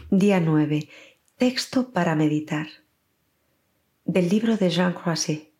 Día 0.09 0.39
9. 0.39 0.89
Texto 1.37 1.91
para 1.91 2.15
meditar. 2.15 2.67
Del 4.05 4.29
libro 4.29 4.55
de 4.57 4.69
Jean 4.69 4.93
Croisset. 4.93 5.51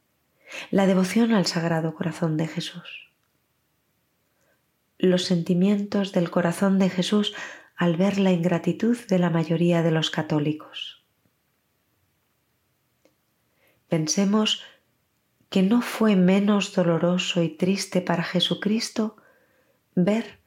La 0.72 0.86
devoción 0.86 1.34
al 1.34 1.46
Sagrado 1.46 1.96
Corazón 1.96 2.38
de 2.38 2.48
Jesús. 2.48 3.12
Los 4.98 5.26
sentimientos 5.26 6.14
del 6.14 6.30
corazón 6.30 6.80
de 6.80 6.90
Jesús 6.90 7.34
al 7.76 7.98
ver 7.98 8.20
la 8.20 8.32
ingratitud 8.32 8.98
de 9.08 9.20
la 9.20 9.30
mayoría 9.30 9.84
de 9.84 9.92
los 9.92 10.10
católicos. 10.10 11.04
Pensemos 13.90 14.64
que 15.50 15.62
no 15.62 15.82
fue 15.82 16.16
menos 16.16 16.74
doloroso 16.74 17.44
y 17.44 17.50
triste 17.50 18.02
para 18.02 18.24
Jesucristo 18.24 19.18
ver 19.94 20.40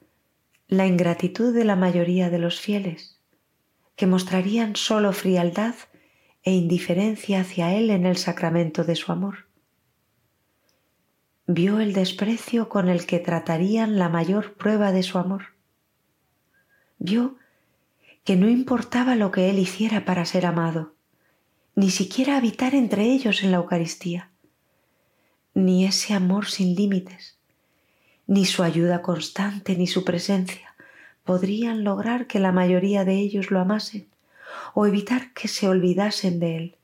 la 0.67 0.87
ingratitud 0.87 1.53
de 1.53 1.65
la 1.65 1.75
mayoría 1.75 2.29
de 2.29 2.39
los 2.39 2.59
fieles, 2.59 3.19
que 3.95 4.07
mostrarían 4.07 4.75
solo 4.75 5.13
frialdad 5.13 5.75
e 6.43 6.51
indiferencia 6.51 7.41
hacia 7.41 7.75
Él 7.75 7.89
en 7.89 8.05
el 8.05 8.17
sacramento 8.17 8.83
de 8.83 8.95
su 8.95 9.11
amor. 9.11 9.47
Vio 11.47 11.79
el 11.79 11.93
desprecio 11.93 12.69
con 12.69 12.89
el 12.89 13.05
que 13.05 13.19
tratarían 13.19 13.97
la 13.97 14.09
mayor 14.09 14.53
prueba 14.53 14.91
de 14.91 15.01
su 15.01 15.17
amor 15.17 15.58
vio 16.99 17.35
que 18.23 18.35
no 18.35 18.49
importaba 18.49 19.15
lo 19.15 19.31
que 19.31 19.49
él 19.49 19.57
hiciera 19.57 20.05
para 20.05 20.25
ser 20.25 20.45
amado, 20.45 20.93
ni 21.75 21.89
siquiera 21.89 22.37
habitar 22.37 22.75
entre 22.75 23.05
ellos 23.05 23.41
en 23.41 23.51
la 23.51 23.57
Eucaristía, 23.57 24.29
ni 25.53 25.85
ese 25.85 26.13
amor 26.13 26.45
sin 26.45 26.75
límites, 26.75 27.37
ni 28.27 28.45
su 28.45 28.61
ayuda 28.61 29.01
constante, 29.01 29.75
ni 29.75 29.87
su 29.87 30.03
presencia 30.03 30.75
podrían 31.23 31.83
lograr 31.83 32.27
que 32.27 32.39
la 32.39 32.51
mayoría 32.51 33.05
de 33.05 33.15
ellos 33.15 33.51
lo 33.51 33.59
amasen 33.59 34.07
o 34.73 34.85
evitar 34.85 35.31
que 35.33 35.47
se 35.47 35.67
olvidasen 35.67 36.39
de 36.39 36.57
él. 36.57 36.75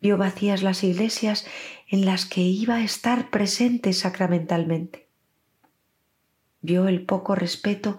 Vio 0.00 0.16
vacías 0.16 0.62
las 0.62 0.82
iglesias 0.82 1.46
en 1.88 2.04
las 2.04 2.26
que 2.26 2.40
iba 2.40 2.76
a 2.76 2.84
estar 2.84 3.30
presente 3.30 3.92
sacramentalmente 3.92 5.05
vio 6.66 6.88
el 6.88 7.06
poco 7.06 7.34
respeto 7.34 7.96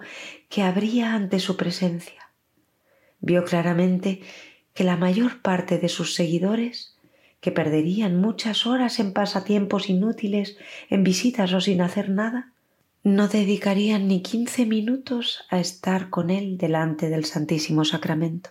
que 0.49 0.61
habría 0.61 1.13
ante 1.13 1.39
su 1.39 1.55
presencia. 1.55 2.29
Vio 3.19 3.45
claramente 3.45 4.21
que 4.73 4.83
la 4.83 4.97
mayor 4.97 5.41
parte 5.41 5.79
de 5.79 5.89
sus 5.89 6.13
seguidores, 6.13 6.95
que 7.39 7.51
perderían 7.51 8.17
muchas 8.17 8.67
horas 8.67 8.99
en 8.99 9.13
pasatiempos 9.13 9.89
inútiles, 9.89 10.57
en 10.89 11.03
visitas 11.03 11.53
o 11.53 11.61
sin 11.61 11.81
hacer 11.81 12.09
nada, 12.09 12.51
no 13.03 13.29
dedicarían 13.29 14.07
ni 14.07 14.21
quince 14.21 14.65
minutos 14.65 15.45
a 15.49 15.59
estar 15.59 16.09
con 16.09 16.29
él 16.29 16.57
delante 16.57 17.09
del 17.09 17.23
Santísimo 17.23 17.85
Sacramento. 17.85 18.49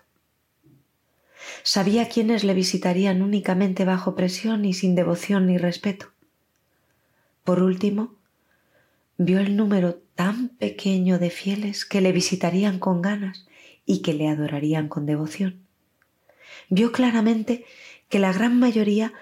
Sabía 1.62 2.08
quiénes 2.08 2.42
le 2.42 2.54
visitarían 2.54 3.22
únicamente 3.22 3.84
bajo 3.84 4.14
presión 4.14 4.64
y 4.64 4.72
sin 4.72 4.94
devoción 4.94 5.46
ni 5.46 5.58
respeto. 5.58 6.06
Por 7.44 7.62
último, 7.62 8.14
vio 9.18 9.40
el 9.40 9.56
número 9.56 10.00
tan 10.16 10.48
pequeño 10.48 11.20
de 11.20 11.30
fieles 11.30 11.84
que 11.84 12.00
le 12.00 12.10
visitarían 12.10 12.80
con 12.80 13.02
ganas 13.02 13.46
y 13.84 14.02
que 14.02 14.14
le 14.14 14.28
adorarían 14.28 14.88
con 14.88 15.06
devoción. 15.06 15.64
Vio 16.68 16.90
claramente 16.90 17.64
que 18.08 18.18
la 18.18 18.32
gran 18.32 18.58
mayoría 18.58 19.12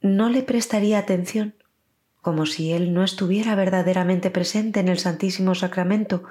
no 0.00 0.28
le 0.28 0.42
prestaría 0.42 0.98
atención, 0.98 1.54
como 2.20 2.46
si 2.46 2.72
él 2.72 2.94
no 2.94 3.02
estuviera 3.02 3.54
verdaderamente 3.54 4.30
presente 4.30 4.78
en 4.78 4.88
el 4.88 4.98
Santísimo 4.98 5.54
Sacramento 5.54 6.22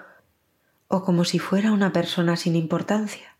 o 0.88 1.04
como 1.04 1.26
si 1.26 1.40
fuera 1.40 1.72
una 1.72 1.92
persona 1.92 2.38
sin 2.38 2.56
importancia. 2.56 3.36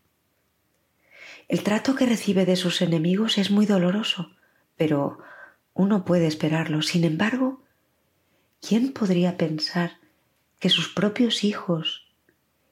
El 1.48 1.62
trato 1.62 1.94
que 1.94 2.06
recibe 2.06 2.44
de 2.44 2.56
sus 2.56 2.82
enemigos 2.82 3.38
es 3.38 3.50
muy 3.50 3.66
doloroso, 3.66 4.32
pero 4.76 5.18
uno 5.74 6.04
puede 6.04 6.26
esperarlo. 6.26 6.82
Sin 6.82 7.04
embargo, 7.04 7.62
¿quién 8.60 8.92
podría 8.92 9.36
pensar 9.36 10.01
que 10.62 10.70
sus 10.70 10.90
propios 10.90 11.42
hijos, 11.42 12.06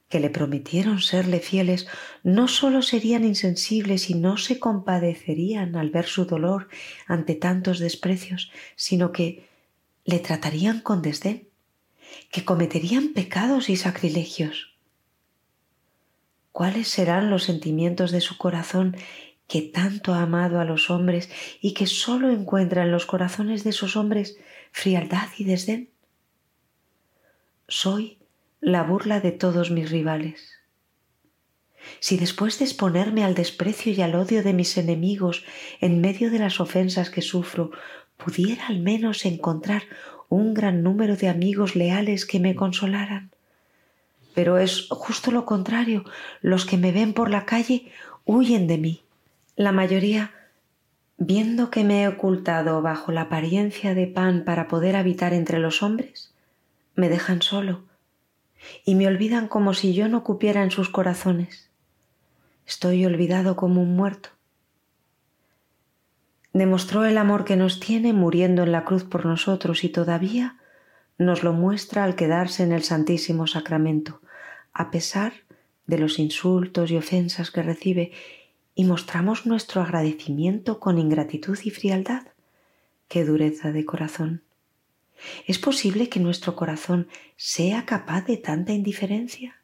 que 0.09 0.20
le 0.20 0.31
prometieron 0.31 1.00
serle 1.00 1.40
fieles, 1.40 1.88
no 2.22 2.46
sólo 2.46 2.83
serían 2.83 3.24
insensibles 3.24 4.11
y 4.11 4.14
no 4.14 4.37
se 4.37 4.61
compadecerían 4.61 5.74
al 5.74 5.90
ver 5.90 6.07
su 6.07 6.24
dolor 6.24 6.68
ante 7.09 7.35
tantos 7.35 7.81
desprecios, 7.81 8.53
sino 8.76 9.11
que 9.11 9.48
le 10.05 10.20
tratarían 10.20 10.81
con 10.81 11.03
desdén, 11.03 11.48
que 12.31 12.44
cometerían 12.44 13.12
pecados 13.12 13.68
y 13.68 13.74
sacrilegios? 13.74 14.76
¿Cuáles 16.53 16.87
serán 16.87 17.29
los 17.29 17.42
sentimientos 17.42 18.12
de 18.12 18.20
su 18.20 18.38
corazón 18.38 18.96
que 19.48 19.62
tanto 19.62 20.14
ha 20.14 20.22
amado 20.22 20.61
a 20.61 20.64
los 20.64 20.90
hombres 20.90 21.29
y 21.61 21.74
que 21.74 21.88
sólo 21.88 22.31
encuentra 22.31 22.85
en 22.85 22.92
los 22.92 23.05
corazones 23.05 23.64
de 23.64 23.70
esos 23.70 23.96
hombres 23.96 24.38
frialdad 24.70 25.26
y 25.38 25.42
desdén? 25.42 25.90
Soy 27.72 28.18
la 28.61 28.83
burla 28.83 29.20
de 29.20 29.30
todos 29.30 29.70
mis 29.70 29.92
rivales. 29.92 30.59
Si 32.00 32.16
después 32.16 32.59
de 32.59 32.64
exponerme 32.64 33.22
al 33.22 33.37
desprecio 33.37 33.92
y 33.92 34.02
al 34.02 34.16
odio 34.16 34.42
de 34.42 34.52
mis 34.52 34.76
enemigos 34.76 35.44
en 35.80 36.00
medio 36.00 36.33
de 36.33 36.40
las 36.40 36.59
ofensas 36.59 37.11
que 37.11 37.22
sufro, 37.22 37.70
pudiera 38.16 38.66
al 38.66 38.80
menos 38.80 39.24
encontrar 39.24 39.85
un 40.28 40.52
gran 40.52 40.83
número 40.83 41.14
de 41.14 41.28
amigos 41.28 41.76
leales 41.76 42.26
que 42.26 42.40
me 42.40 42.56
consolaran. 42.56 43.30
Pero 44.35 44.59
es 44.59 44.88
justo 44.90 45.30
lo 45.30 45.46
contrario, 45.46 46.04
los 46.42 46.66
que 46.66 46.76
me 46.76 46.90
ven 46.90 47.14
por 47.14 47.30
la 47.30 47.46
calle 47.46 47.92
huyen 48.24 48.66
de 48.66 48.78
mí 48.78 49.02
la 49.54 49.70
mayoría, 49.70 50.33
viendo 51.18 51.70
que 51.70 51.85
me 51.85 52.02
he 52.02 52.09
ocultado 52.09 52.83
bajo 52.83 53.12
la 53.12 53.22
apariencia 53.22 53.94
de 53.94 54.09
pan 54.09 54.42
para 54.44 54.66
poder 54.66 54.96
habitar 54.96 55.33
entre 55.35 55.61
los 55.61 55.85
hombres, 55.85 56.30
me 57.01 57.09
dejan 57.09 57.43
solo 57.43 57.83
y 58.85 58.95
me 58.95 59.07
olvidan 59.07 59.49
como 59.49 59.75
si 59.75 59.95
yo 59.95 60.09
no 60.09 60.23
cupiera 60.23 60.63
en 60.63 60.71
sus 60.71 60.91
corazones. 60.91 61.71
Estoy 62.67 63.05
olvidado 63.07 63.57
como 63.57 63.83
un 63.83 63.97
muerto. 63.97 64.29
Demostró 66.53 67.05
el 67.05 67.17
amor 67.17 67.45
que 67.45 67.57
nos 67.57 67.81
tiene 67.81 68.13
muriendo 68.13 68.63
en 68.65 68.73
la 68.73 68.85
cruz 68.85 69.05
por 69.05 69.25
nosotros 69.25 69.83
y 69.83 69.89
todavía 69.89 70.59
nos 71.17 71.43
lo 71.43 71.53
muestra 71.53 72.05
al 72.05 72.17
quedarse 72.17 72.63
en 72.63 72.73
el 72.73 72.83
Santísimo 72.83 73.47
Sacramento, 73.47 74.21
a 74.73 74.91
pesar 74.91 75.33
de 75.87 75.99
los 75.99 76.19
insultos 76.19 76.91
y 76.91 76.97
ofensas 76.97 77.51
que 77.51 77.63
recibe 77.63 78.13
y 78.75 78.85
mostramos 78.85 79.47
nuestro 79.47 79.81
agradecimiento 79.81 80.81
con 80.81 80.99
ingratitud 80.99 81.59
y 81.65 81.71
frialdad. 81.71 82.27
¡Qué 83.09 83.25
dureza 83.25 83.73
de 83.73 83.85
corazón! 83.85 84.43
¿Es 85.46 85.59
posible 85.59 86.09
que 86.09 86.20
nuestro 86.20 86.56
corazón 86.56 87.09
sea 87.37 87.87
capaz 87.87 88.26
de 88.26 88.37
tanta 88.37 88.72
indiferencia? 88.72 89.56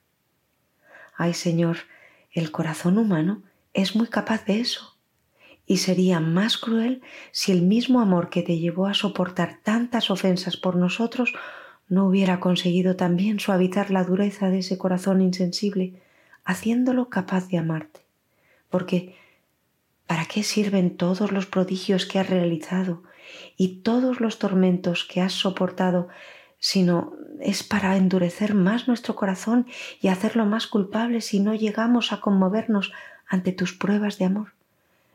Ay 1.16 1.34
Señor, 1.34 1.78
el 2.32 2.50
corazón 2.50 2.98
humano 2.98 3.42
es 3.72 3.96
muy 3.96 4.08
capaz 4.08 4.44
de 4.44 4.60
eso. 4.60 4.96
Y 5.66 5.78
sería 5.78 6.20
más 6.20 6.58
cruel 6.58 7.02
si 7.32 7.52
el 7.52 7.62
mismo 7.62 8.00
amor 8.00 8.30
que 8.30 8.42
te 8.42 8.58
llevó 8.58 8.86
a 8.86 8.94
soportar 8.94 9.60
tantas 9.62 10.10
ofensas 10.10 10.56
por 10.56 10.76
nosotros 10.76 11.32
no 11.88 12.06
hubiera 12.06 12.40
conseguido 12.40 12.96
también 12.96 13.40
suavizar 13.40 13.90
la 13.90 14.04
dureza 14.04 14.48
de 14.48 14.58
ese 14.58 14.78
corazón 14.78 15.20
insensible, 15.20 16.00
haciéndolo 16.44 17.08
capaz 17.08 17.48
de 17.48 17.58
amarte 17.58 18.06
porque 18.76 19.14
¿para 20.06 20.26
qué 20.26 20.42
sirven 20.42 20.96
todos 20.96 21.32
los 21.32 21.46
prodigios 21.46 22.06
que 22.06 22.18
has 22.18 22.28
realizado 22.28 23.02
y 23.56 23.78
todos 23.78 24.20
los 24.20 24.38
tormentos 24.38 25.04
que 25.04 25.20
has 25.20 25.32
soportado, 25.32 26.08
sino 26.58 27.12
es 27.40 27.62
para 27.62 27.96
endurecer 27.96 28.54
más 28.54 28.88
nuestro 28.88 29.14
corazón 29.14 29.66
y 30.00 30.08
hacerlo 30.08 30.46
más 30.46 30.66
culpable 30.66 31.20
si 31.20 31.40
no 31.40 31.54
llegamos 31.54 32.12
a 32.12 32.20
conmovernos 32.20 32.92
ante 33.26 33.52
tus 33.52 33.72
pruebas 33.72 34.18
de 34.18 34.26
amor, 34.26 34.52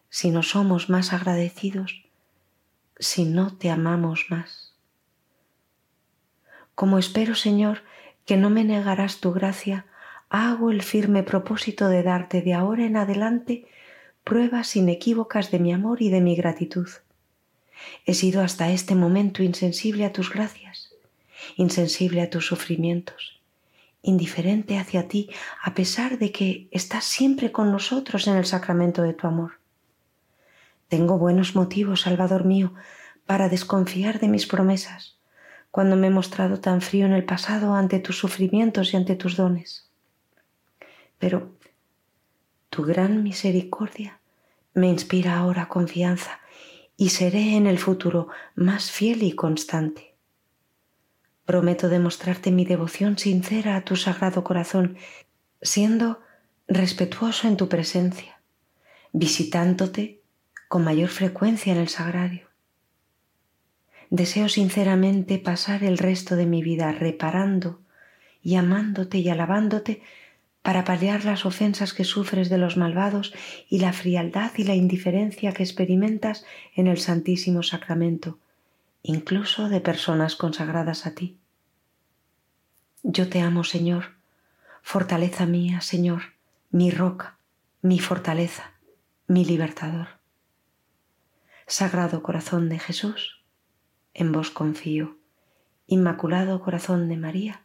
si 0.09 0.31
no 0.31 0.43
somos 0.43 0.89
más 0.89 1.13
agradecidos, 1.13 2.03
si 2.99 3.25
no 3.25 3.55
te 3.55 3.69
amamos 3.69 4.25
más? 4.29 4.73
Como 6.75 6.97
espero, 6.97 7.35
Señor, 7.35 7.83
que 8.25 8.37
no 8.37 8.49
me 8.49 8.63
negarás 8.63 9.19
tu 9.19 9.33
gracia, 9.33 9.85
hago 10.29 10.71
el 10.71 10.81
firme 10.81 11.23
propósito 11.23 11.89
de 11.89 12.03
darte 12.03 12.41
de 12.41 12.53
ahora 12.53 12.85
en 12.85 12.97
adelante 12.97 13.65
pruebas 14.23 14.75
inequívocas 14.75 15.51
de 15.51 15.59
mi 15.59 15.73
amor 15.73 16.01
y 16.01 16.09
de 16.09 16.21
mi 16.21 16.35
gratitud. 16.35 16.87
He 18.05 18.13
sido 18.13 18.41
hasta 18.41 18.71
este 18.71 18.95
momento 18.95 19.43
insensible 19.43 20.05
a 20.05 20.13
tus 20.13 20.31
gracias, 20.31 20.93
insensible 21.55 22.21
a 22.21 22.29
tus 22.29 22.45
sufrimientos, 22.45 23.41
indiferente 24.01 24.77
hacia 24.77 25.07
ti 25.07 25.29
a 25.61 25.73
pesar 25.73 26.17
de 26.17 26.31
que 26.31 26.67
estás 26.71 27.05
siempre 27.05 27.51
con 27.51 27.71
nosotros 27.71 28.27
en 28.27 28.35
el 28.35 28.45
sacramento 28.45 29.03
de 29.03 29.13
tu 29.13 29.27
amor. 29.27 29.53
Tengo 30.87 31.17
buenos 31.17 31.55
motivos, 31.55 32.01
Salvador 32.01 32.45
mío, 32.45 32.73
para 33.25 33.49
desconfiar 33.49 34.19
de 34.19 34.27
mis 34.27 34.47
promesas, 34.47 35.17
cuando 35.69 35.95
me 35.95 36.07
he 36.07 36.11
mostrado 36.11 36.59
tan 36.59 36.81
frío 36.81 37.05
en 37.05 37.13
el 37.13 37.23
pasado 37.23 37.73
ante 37.75 37.99
tus 37.99 38.17
sufrimientos 38.17 38.93
y 38.93 38.97
ante 38.97 39.15
tus 39.15 39.37
dones 39.37 39.91
pero 41.21 41.51
tu 42.71 42.83
gran 42.83 43.21
misericordia 43.21 44.19
me 44.73 44.87
inspira 44.87 45.37
ahora 45.37 45.69
confianza 45.69 46.40
y 47.01 47.09
seré 47.09 47.55
en 47.55 47.65
el 47.65 47.79
futuro 47.79 48.27
más 48.53 48.91
fiel 48.91 49.23
y 49.23 49.31
constante. 49.31 50.13
Prometo 51.45 51.89
demostrarte 51.89 52.51
mi 52.51 52.63
devoción 52.63 53.17
sincera 53.17 53.75
a 53.75 53.81
tu 53.83 53.95
sagrado 53.95 54.43
corazón, 54.43 54.97
siendo 55.63 56.21
respetuoso 56.67 57.47
en 57.47 57.57
tu 57.57 57.69
presencia, 57.69 58.39
visitándote 59.13 60.21
con 60.67 60.83
mayor 60.83 61.09
frecuencia 61.09 61.73
en 61.73 61.79
el 61.79 61.87
sagrario. 61.87 62.49
Deseo 64.11 64.47
sinceramente 64.47 65.39
pasar 65.39 65.83
el 65.83 65.97
resto 65.97 66.35
de 66.35 66.45
mi 66.45 66.61
vida 66.61 66.91
reparando 66.91 67.81
y 68.43 68.57
amándote 68.57 69.17
y 69.17 69.27
alabándote 69.29 70.03
para 70.61 70.83
paliar 70.83 71.25
las 71.25 71.45
ofensas 71.45 71.93
que 71.93 72.03
sufres 72.03 72.49
de 72.49 72.57
los 72.57 72.77
malvados 72.77 73.33
y 73.67 73.79
la 73.79 73.93
frialdad 73.93 74.51
y 74.57 74.63
la 74.63 74.75
indiferencia 74.75 75.53
que 75.53 75.63
experimentas 75.63 76.45
en 76.75 76.87
el 76.87 76.99
Santísimo 76.99 77.63
Sacramento, 77.63 78.37
incluso 79.01 79.69
de 79.69 79.81
personas 79.81 80.35
consagradas 80.35 81.07
a 81.07 81.15
ti. 81.15 81.37
Yo 83.03 83.29
te 83.29 83.41
amo, 83.41 83.63
Señor, 83.63 84.11
fortaleza 84.83 85.47
mía, 85.47 85.81
Señor, 85.81 86.33
mi 86.69 86.91
roca, 86.91 87.37
mi 87.81 87.99
fortaleza, 87.99 88.73
mi 89.27 89.43
libertador. 89.43 90.07
Sagrado 91.65 92.21
corazón 92.21 92.69
de 92.69 92.77
Jesús, 92.77 93.41
en 94.13 94.31
vos 94.31 94.51
confío. 94.51 95.17
Inmaculado 95.87 96.61
corazón 96.61 97.09
de 97.09 97.17
María, 97.17 97.61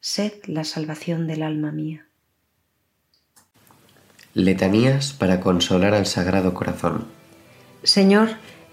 sed 0.00 0.32
la 0.46 0.64
salvación 0.64 1.26
del 1.26 1.42
alma 1.42 1.72
mía. 1.72 2.06
Letanías 4.34 5.12
para 5.12 5.40
consolar 5.40 5.92
al 5.92 6.06
Sagrado 6.06 6.54
Corazón. 6.54 7.06
Señor, 7.82 8.30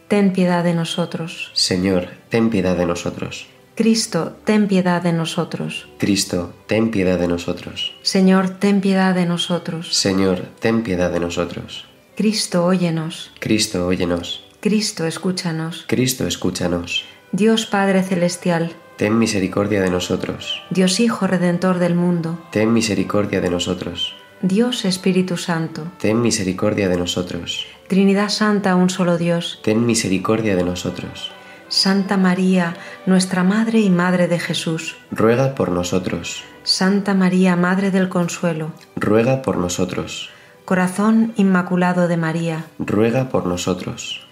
ten 0.07 0.31
piedad 0.31 0.63
de 0.63 0.73
nosotros. 0.73 1.51
Señor, 1.53 2.07
ten 2.29 2.49
piedad 2.49 2.77
de 2.77 2.85
nosotros. 2.85 3.47
Cristo, 3.75 4.37
ten 4.45 4.67
piedad 4.67 5.01
de 5.01 5.11
nosotros. 5.11 5.87
Cristo, 5.97 6.53
ten 6.67 6.91
piedad 6.91 7.19
de 7.19 7.27
nosotros. 7.27 7.93
Señor, 8.03 8.49
ten 8.49 8.79
piedad 8.79 9.13
de 9.13 9.25
nosotros. 9.25 9.93
Señor, 9.95 10.47
ten 10.59 10.83
piedad 10.83 11.11
de 11.11 11.19
nosotros. 11.19 11.85
Cristo, 12.15 12.65
óyenos. 12.65 13.31
Cristo, 13.39 13.85
óyenos. 13.85 14.45
Cristo, 14.61 15.05
escúchanos. 15.05 15.85
Cristo, 15.87 16.27
escúchanos. 16.27 17.05
Dios 17.31 17.65
Padre 17.65 18.03
Celestial. 18.03 18.75
Ten 18.97 19.17
misericordia 19.17 19.81
de 19.81 19.89
nosotros. 19.89 20.61
Dios 20.69 20.99
Hijo 20.99 21.27
Redentor 21.27 21.79
del 21.79 21.95
mundo. 21.95 22.39
Ten 22.51 22.73
misericordia 22.73 23.39
de 23.39 23.49
nosotros. 23.49 24.13
Dios 24.41 24.85
Espíritu 24.85 25.35
Santo, 25.35 25.91
ten 25.99 26.21
misericordia 26.21 26.87
de 26.87 26.95
nosotros. 26.95 27.67
Trinidad 27.89 28.29
Santa, 28.29 28.75
un 28.75 28.89
solo 28.89 29.17
Dios, 29.17 29.59
ten 29.63 29.85
misericordia 29.85 30.55
de 30.55 30.63
nosotros. 30.63 31.31
Santa 31.67 32.15
María, 32.15 32.77
nuestra 33.05 33.43
Madre 33.43 33.81
y 33.81 33.89
Madre 33.89 34.29
de 34.29 34.39
Jesús, 34.39 34.95
ruega 35.11 35.55
por 35.55 35.71
nosotros. 35.71 36.43
Santa 36.63 37.13
María, 37.13 37.57
Madre 37.57 37.91
del 37.91 38.07
Consuelo, 38.07 38.71
ruega 38.95 39.41
por 39.41 39.57
nosotros. 39.57 40.29
Corazón 40.63 41.33
Inmaculado 41.35 42.07
de 42.07 42.15
María, 42.15 42.63
ruega 42.79 43.27
por 43.27 43.45
nosotros. 43.45 44.25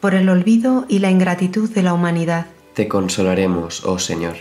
Por 0.00 0.16
el 0.16 0.28
olvido 0.28 0.84
y 0.88 0.98
la 0.98 1.12
ingratitud 1.12 1.70
de 1.70 1.84
la 1.84 1.94
humanidad, 1.94 2.46
te 2.74 2.88
consolaremos, 2.88 3.84
oh 3.84 4.00
Señor. 4.00 4.36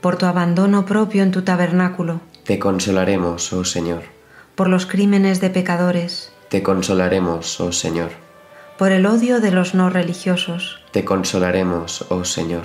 Por 0.00 0.16
tu 0.16 0.26
abandono 0.26 0.86
propio 0.86 1.24
en 1.24 1.32
tu 1.32 1.42
tabernáculo, 1.42 2.20
te 2.48 2.58
consolaremos, 2.58 3.52
oh 3.52 3.62
Señor. 3.62 4.04
por 4.54 4.70
los 4.70 4.86
crímenes 4.86 5.38
de 5.42 5.50
pecadores, 5.50 6.32
te 6.48 6.62
consolaremos, 6.62 7.60
oh 7.60 7.72
Señor. 7.72 8.12
por 8.78 8.90
el 8.90 9.04
odio 9.04 9.40
de 9.40 9.50
los 9.50 9.74
no 9.74 9.90
religiosos, 9.90 10.80
Te 10.90 11.04
consolaremos, 11.04 12.06
oh 12.08 12.24
Señor. 12.24 12.62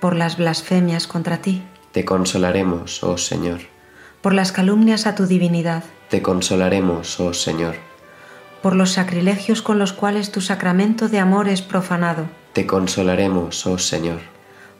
por 0.00 0.16
las 0.16 0.38
blasfemias 0.38 1.06
contra 1.06 1.42
ti, 1.42 1.62
Te 1.92 2.06
consolaremos, 2.06 3.04
oh 3.04 3.18
Señor. 3.18 3.60
por 4.22 4.32
las 4.32 4.52
calumnias 4.52 5.06
a 5.06 5.14
tu 5.14 5.26
divinidad, 5.26 5.84
Te 6.08 6.22
consolaremos, 6.22 7.20
oh 7.20 7.34
Señor. 7.34 7.74
por 8.62 8.74
los 8.74 8.92
sacrilegios 8.92 9.60
con 9.60 9.78
los 9.78 9.92
cuales 9.92 10.32
tu 10.32 10.40
sacramento 10.40 11.10
de 11.10 11.18
amor 11.18 11.46
es 11.50 11.60
profanado, 11.60 12.24
Te 12.54 12.66
consolaremos, 12.66 13.66
oh 13.66 13.76
Señor. 13.76 14.20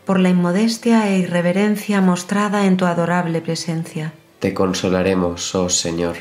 por 0.06 0.18
la 0.18 0.30
inmodestia 0.30 1.10
e 1.10 1.18
irreverencia 1.18 2.00
mostrada 2.00 2.64
en 2.64 2.78
tu 2.78 2.86
adorable 2.86 3.42
presencia, 3.42 4.14
Te 4.40 4.54
consolaremos, 4.54 5.54
oh 5.54 5.68
Señor. 5.68 6.16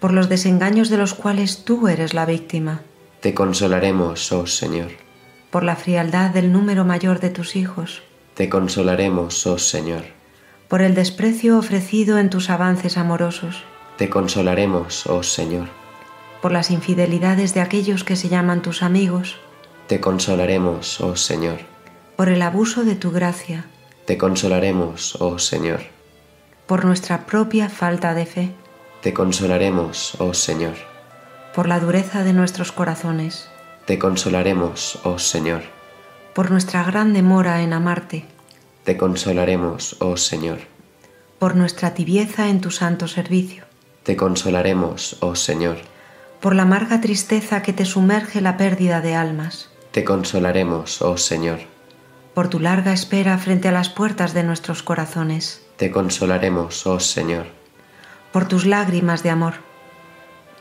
por 0.00 0.12
los 0.12 0.28
desengaños 0.28 0.90
de 0.90 0.98
los 0.98 1.14
cuales 1.14 1.64
tú 1.64 1.88
eres 1.88 2.12
la 2.12 2.26
víctima, 2.26 2.82
Te 3.20 3.34
consolaremos, 3.34 4.30
oh 4.32 4.46
Señor. 4.46 4.90
por 5.50 5.62
la 5.62 5.76
frialdad 5.76 6.30
del 6.30 6.52
número 6.52 6.84
mayor 6.84 7.20
de 7.20 7.30
tus 7.30 7.56
hijos, 7.56 8.02
Te 8.34 8.48
consolaremos, 8.48 9.46
oh 9.46 9.58
Señor. 9.58 10.04
por 10.68 10.82
el 10.82 10.94
desprecio 10.94 11.56
ofrecido 11.58 12.18
en 12.18 12.30
tus 12.30 12.50
avances 12.50 12.96
amorosos, 12.98 13.62
Te 13.96 14.10
consolaremos, 14.10 15.06
oh 15.06 15.22
Señor. 15.22 15.68
por 16.42 16.52
las 16.52 16.70
infidelidades 16.70 17.54
de 17.54 17.60
aquellos 17.60 18.04
que 18.04 18.16
se 18.16 18.28
llaman 18.28 18.60
tus 18.62 18.82
amigos, 18.82 19.36
Te 19.86 20.00
consolaremos, 20.00 21.00
oh 21.00 21.14
Señor. 21.16 21.60
por 22.16 22.28
el 22.28 22.42
abuso 22.42 22.84
de 22.84 22.96
tu 22.96 23.12
gracia, 23.12 23.66
Te 24.04 24.18
consolaremos, 24.18 25.16
oh 25.20 25.38
Señor. 25.38 25.80
Por 26.66 26.84
nuestra 26.84 27.26
propia 27.26 27.68
falta 27.68 28.14
de 28.14 28.26
fe, 28.26 28.50
Te 29.02 29.12
consolaremos, 29.14 30.14
oh 30.18 30.34
Señor. 30.34 30.74
por 31.54 31.68
la 31.68 31.78
dureza 31.80 32.24
de 32.24 32.32
nuestros 32.32 32.72
corazones, 32.72 33.48
Te 33.86 33.98
consolaremos, 33.98 34.98
oh 35.04 35.18
Señor. 35.18 35.62
por 36.34 36.50
nuestra 36.50 36.82
gran 36.84 37.12
demora 37.12 37.62
en 37.62 37.72
amarte, 37.72 38.24
Te 38.84 38.96
consolaremos, 38.96 39.96
oh 40.00 40.16
Señor. 40.16 40.58
por 41.38 41.54
nuestra 41.54 41.94
tibieza 41.94 42.48
en 42.48 42.60
tu 42.60 42.70
santo 42.70 43.06
servicio, 43.08 43.64
Te 44.02 44.16
consolaremos, 44.16 45.18
oh 45.20 45.34
Señor. 45.36 45.78
por 46.40 46.54
la 46.54 46.62
amarga 46.62 47.00
tristeza 47.00 47.62
que 47.62 47.72
te 47.72 47.84
sumerge 47.84 48.40
la 48.40 48.56
pérdida 48.56 49.00
de 49.00 49.14
almas, 49.14 49.70
Te 49.92 50.04
consolaremos, 50.04 51.00
oh 51.00 51.16
Señor. 51.16 51.60
Por 52.36 52.48
tu 52.48 52.60
larga 52.60 52.92
espera 52.92 53.38
frente 53.38 53.68
a 53.68 53.72
las 53.72 53.88
puertas 53.88 54.34
de 54.34 54.42
nuestros 54.42 54.82
corazones, 54.82 55.62
Te 55.78 55.90
consolaremos, 55.90 56.86
oh 56.86 57.00
Señor. 57.00 57.46
por 58.30 58.46
tus 58.46 58.66
lágrimas 58.66 59.22
de 59.22 59.30
amor, 59.30 59.54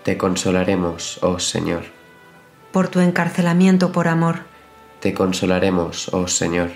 Te 0.03 0.17
consolaremos, 0.17 1.19
oh 1.21 1.38
Señor. 1.38 1.83
por 2.71 2.88
tu 2.88 3.01
encarcelamiento 3.01 3.91
por 3.91 4.07
amor, 4.07 4.43
Te 5.01 5.13
consolaremos, 5.13 6.07
oh 6.13 6.29
Señor. 6.29 6.71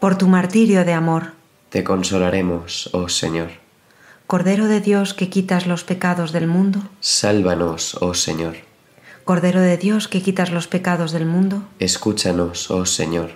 por 0.00 0.16
tu 0.16 0.26
martirio 0.26 0.86
de 0.86 0.94
amor, 0.94 1.32
Te 1.68 1.84
consolaremos, 1.84 2.88
oh 2.94 3.10
Señor. 3.10 3.50
Cordero 4.26 4.68
de 4.68 4.80
Dios 4.80 5.12
que 5.12 5.28
quitas 5.28 5.66
los 5.66 5.84
pecados 5.84 6.32
del 6.32 6.46
mundo, 6.46 6.80
Sálvanos, 7.00 7.94
oh 8.00 8.14
Señor. 8.14 8.56
Cordero 9.26 9.60
de 9.60 9.76
Dios 9.76 10.08
que 10.08 10.22
quitas 10.22 10.50
los 10.50 10.66
pecados 10.66 11.12
del 11.12 11.26
mundo, 11.26 11.64
Escúchanos, 11.78 12.70
oh 12.70 12.86
Señor. 12.86 13.32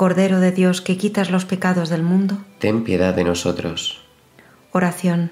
Cordero 0.00 0.40
de 0.40 0.50
Dios 0.50 0.80
que 0.80 0.96
quitas 0.96 1.30
los 1.30 1.44
pecados 1.44 1.90
del 1.90 2.02
mundo, 2.02 2.38
Ten 2.58 2.84
piedad 2.84 3.12
de 3.12 3.22
nosotros. 3.22 4.00
oración. 4.72 5.30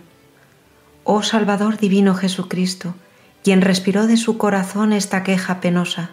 Oh 1.04 1.22
Salvador 1.22 1.78
divino 1.78 2.14
Jesucristo, 2.14 2.94
quien 3.42 3.62
respiró 3.62 4.07
de 4.07 4.18
su 4.18 4.37
corazón 4.37 4.92
esta 4.92 5.22
queja 5.22 5.62
penosa. 5.62 6.11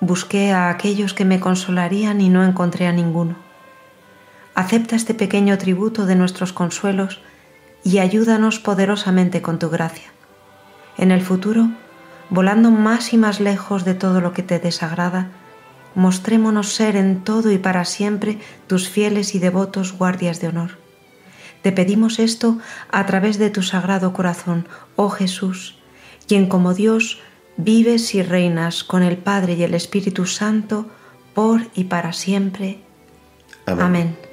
Busqué 0.00 0.52
a 0.52 0.68
aquellos 0.68 1.14
que 1.14 1.24
me 1.24 1.40
consolarían 1.40 2.20
y 2.20 2.28
no 2.28 2.44
encontré 2.44 2.88
a 2.88 2.92
ninguno. 2.92 3.36
Acepta 4.54 4.94
este 4.94 5.14
pequeño 5.14 5.56
tributo 5.56 6.04
de 6.04 6.14
nuestros 6.14 6.52
consuelos 6.52 7.22
y 7.82 8.00
ayúdanos 8.00 8.58
poderosamente 8.58 9.40
con 9.40 9.58
tu 9.58 9.70
gracia. 9.70 10.12
En 10.98 11.10
el 11.10 11.22
futuro, 11.22 11.70
volando 12.28 12.70
más 12.70 13.14
y 13.14 13.16
más 13.16 13.40
lejos 13.40 13.86
de 13.86 13.94
todo 13.94 14.20
lo 14.20 14.34
que 14.34 14.42
te 14.42 14.58
desagrada, 14.58 15.30
mostrémonos 15.96 16.72
ser 16.72 16.94
en 16.94 17.24
todo 17.24 17.50
y 17.50 17.58
para 17.58 17.84
siempre 17.84 18.38
tus 18.68 18.88
fieles 18.88 19.34
y 19.34 19.40
devotos 19.40 19.92
guardias 19.92 20.40
de 20.40 20.48
honor. 20.48 20.78
Te 21.62 21.72
pedimos 21.72 22.20
esto 22.20 22.58
a 22.92 23.06
través 23.06 23.38
de 23.38 23.50
tu 23.50 23.62
sagrado 23.62 24.12
corazón, 24.12 24.68
oh 24.94 25.08
Jesús, 25.08 25.78
quien 26.28 26.46
como 26.46 26.74
Dios 26.74 27.20
vives 27.56 28.14
y 28.14 28.22
reinas 28.22 28.84
con 28.84 29.02
el 29.02 29.16
Padre 29.16 29.54
y 29.54 29.62
el 29.64 29.74
Espíritu 29.74 30.26
Santo 30.26 30.86
por 31.34 31.62
y 31.74 31.84
para 31.84 32.12
siempre. 32.12 32.78
Amén. 33.64 33.84
Amén. 33.84 34.25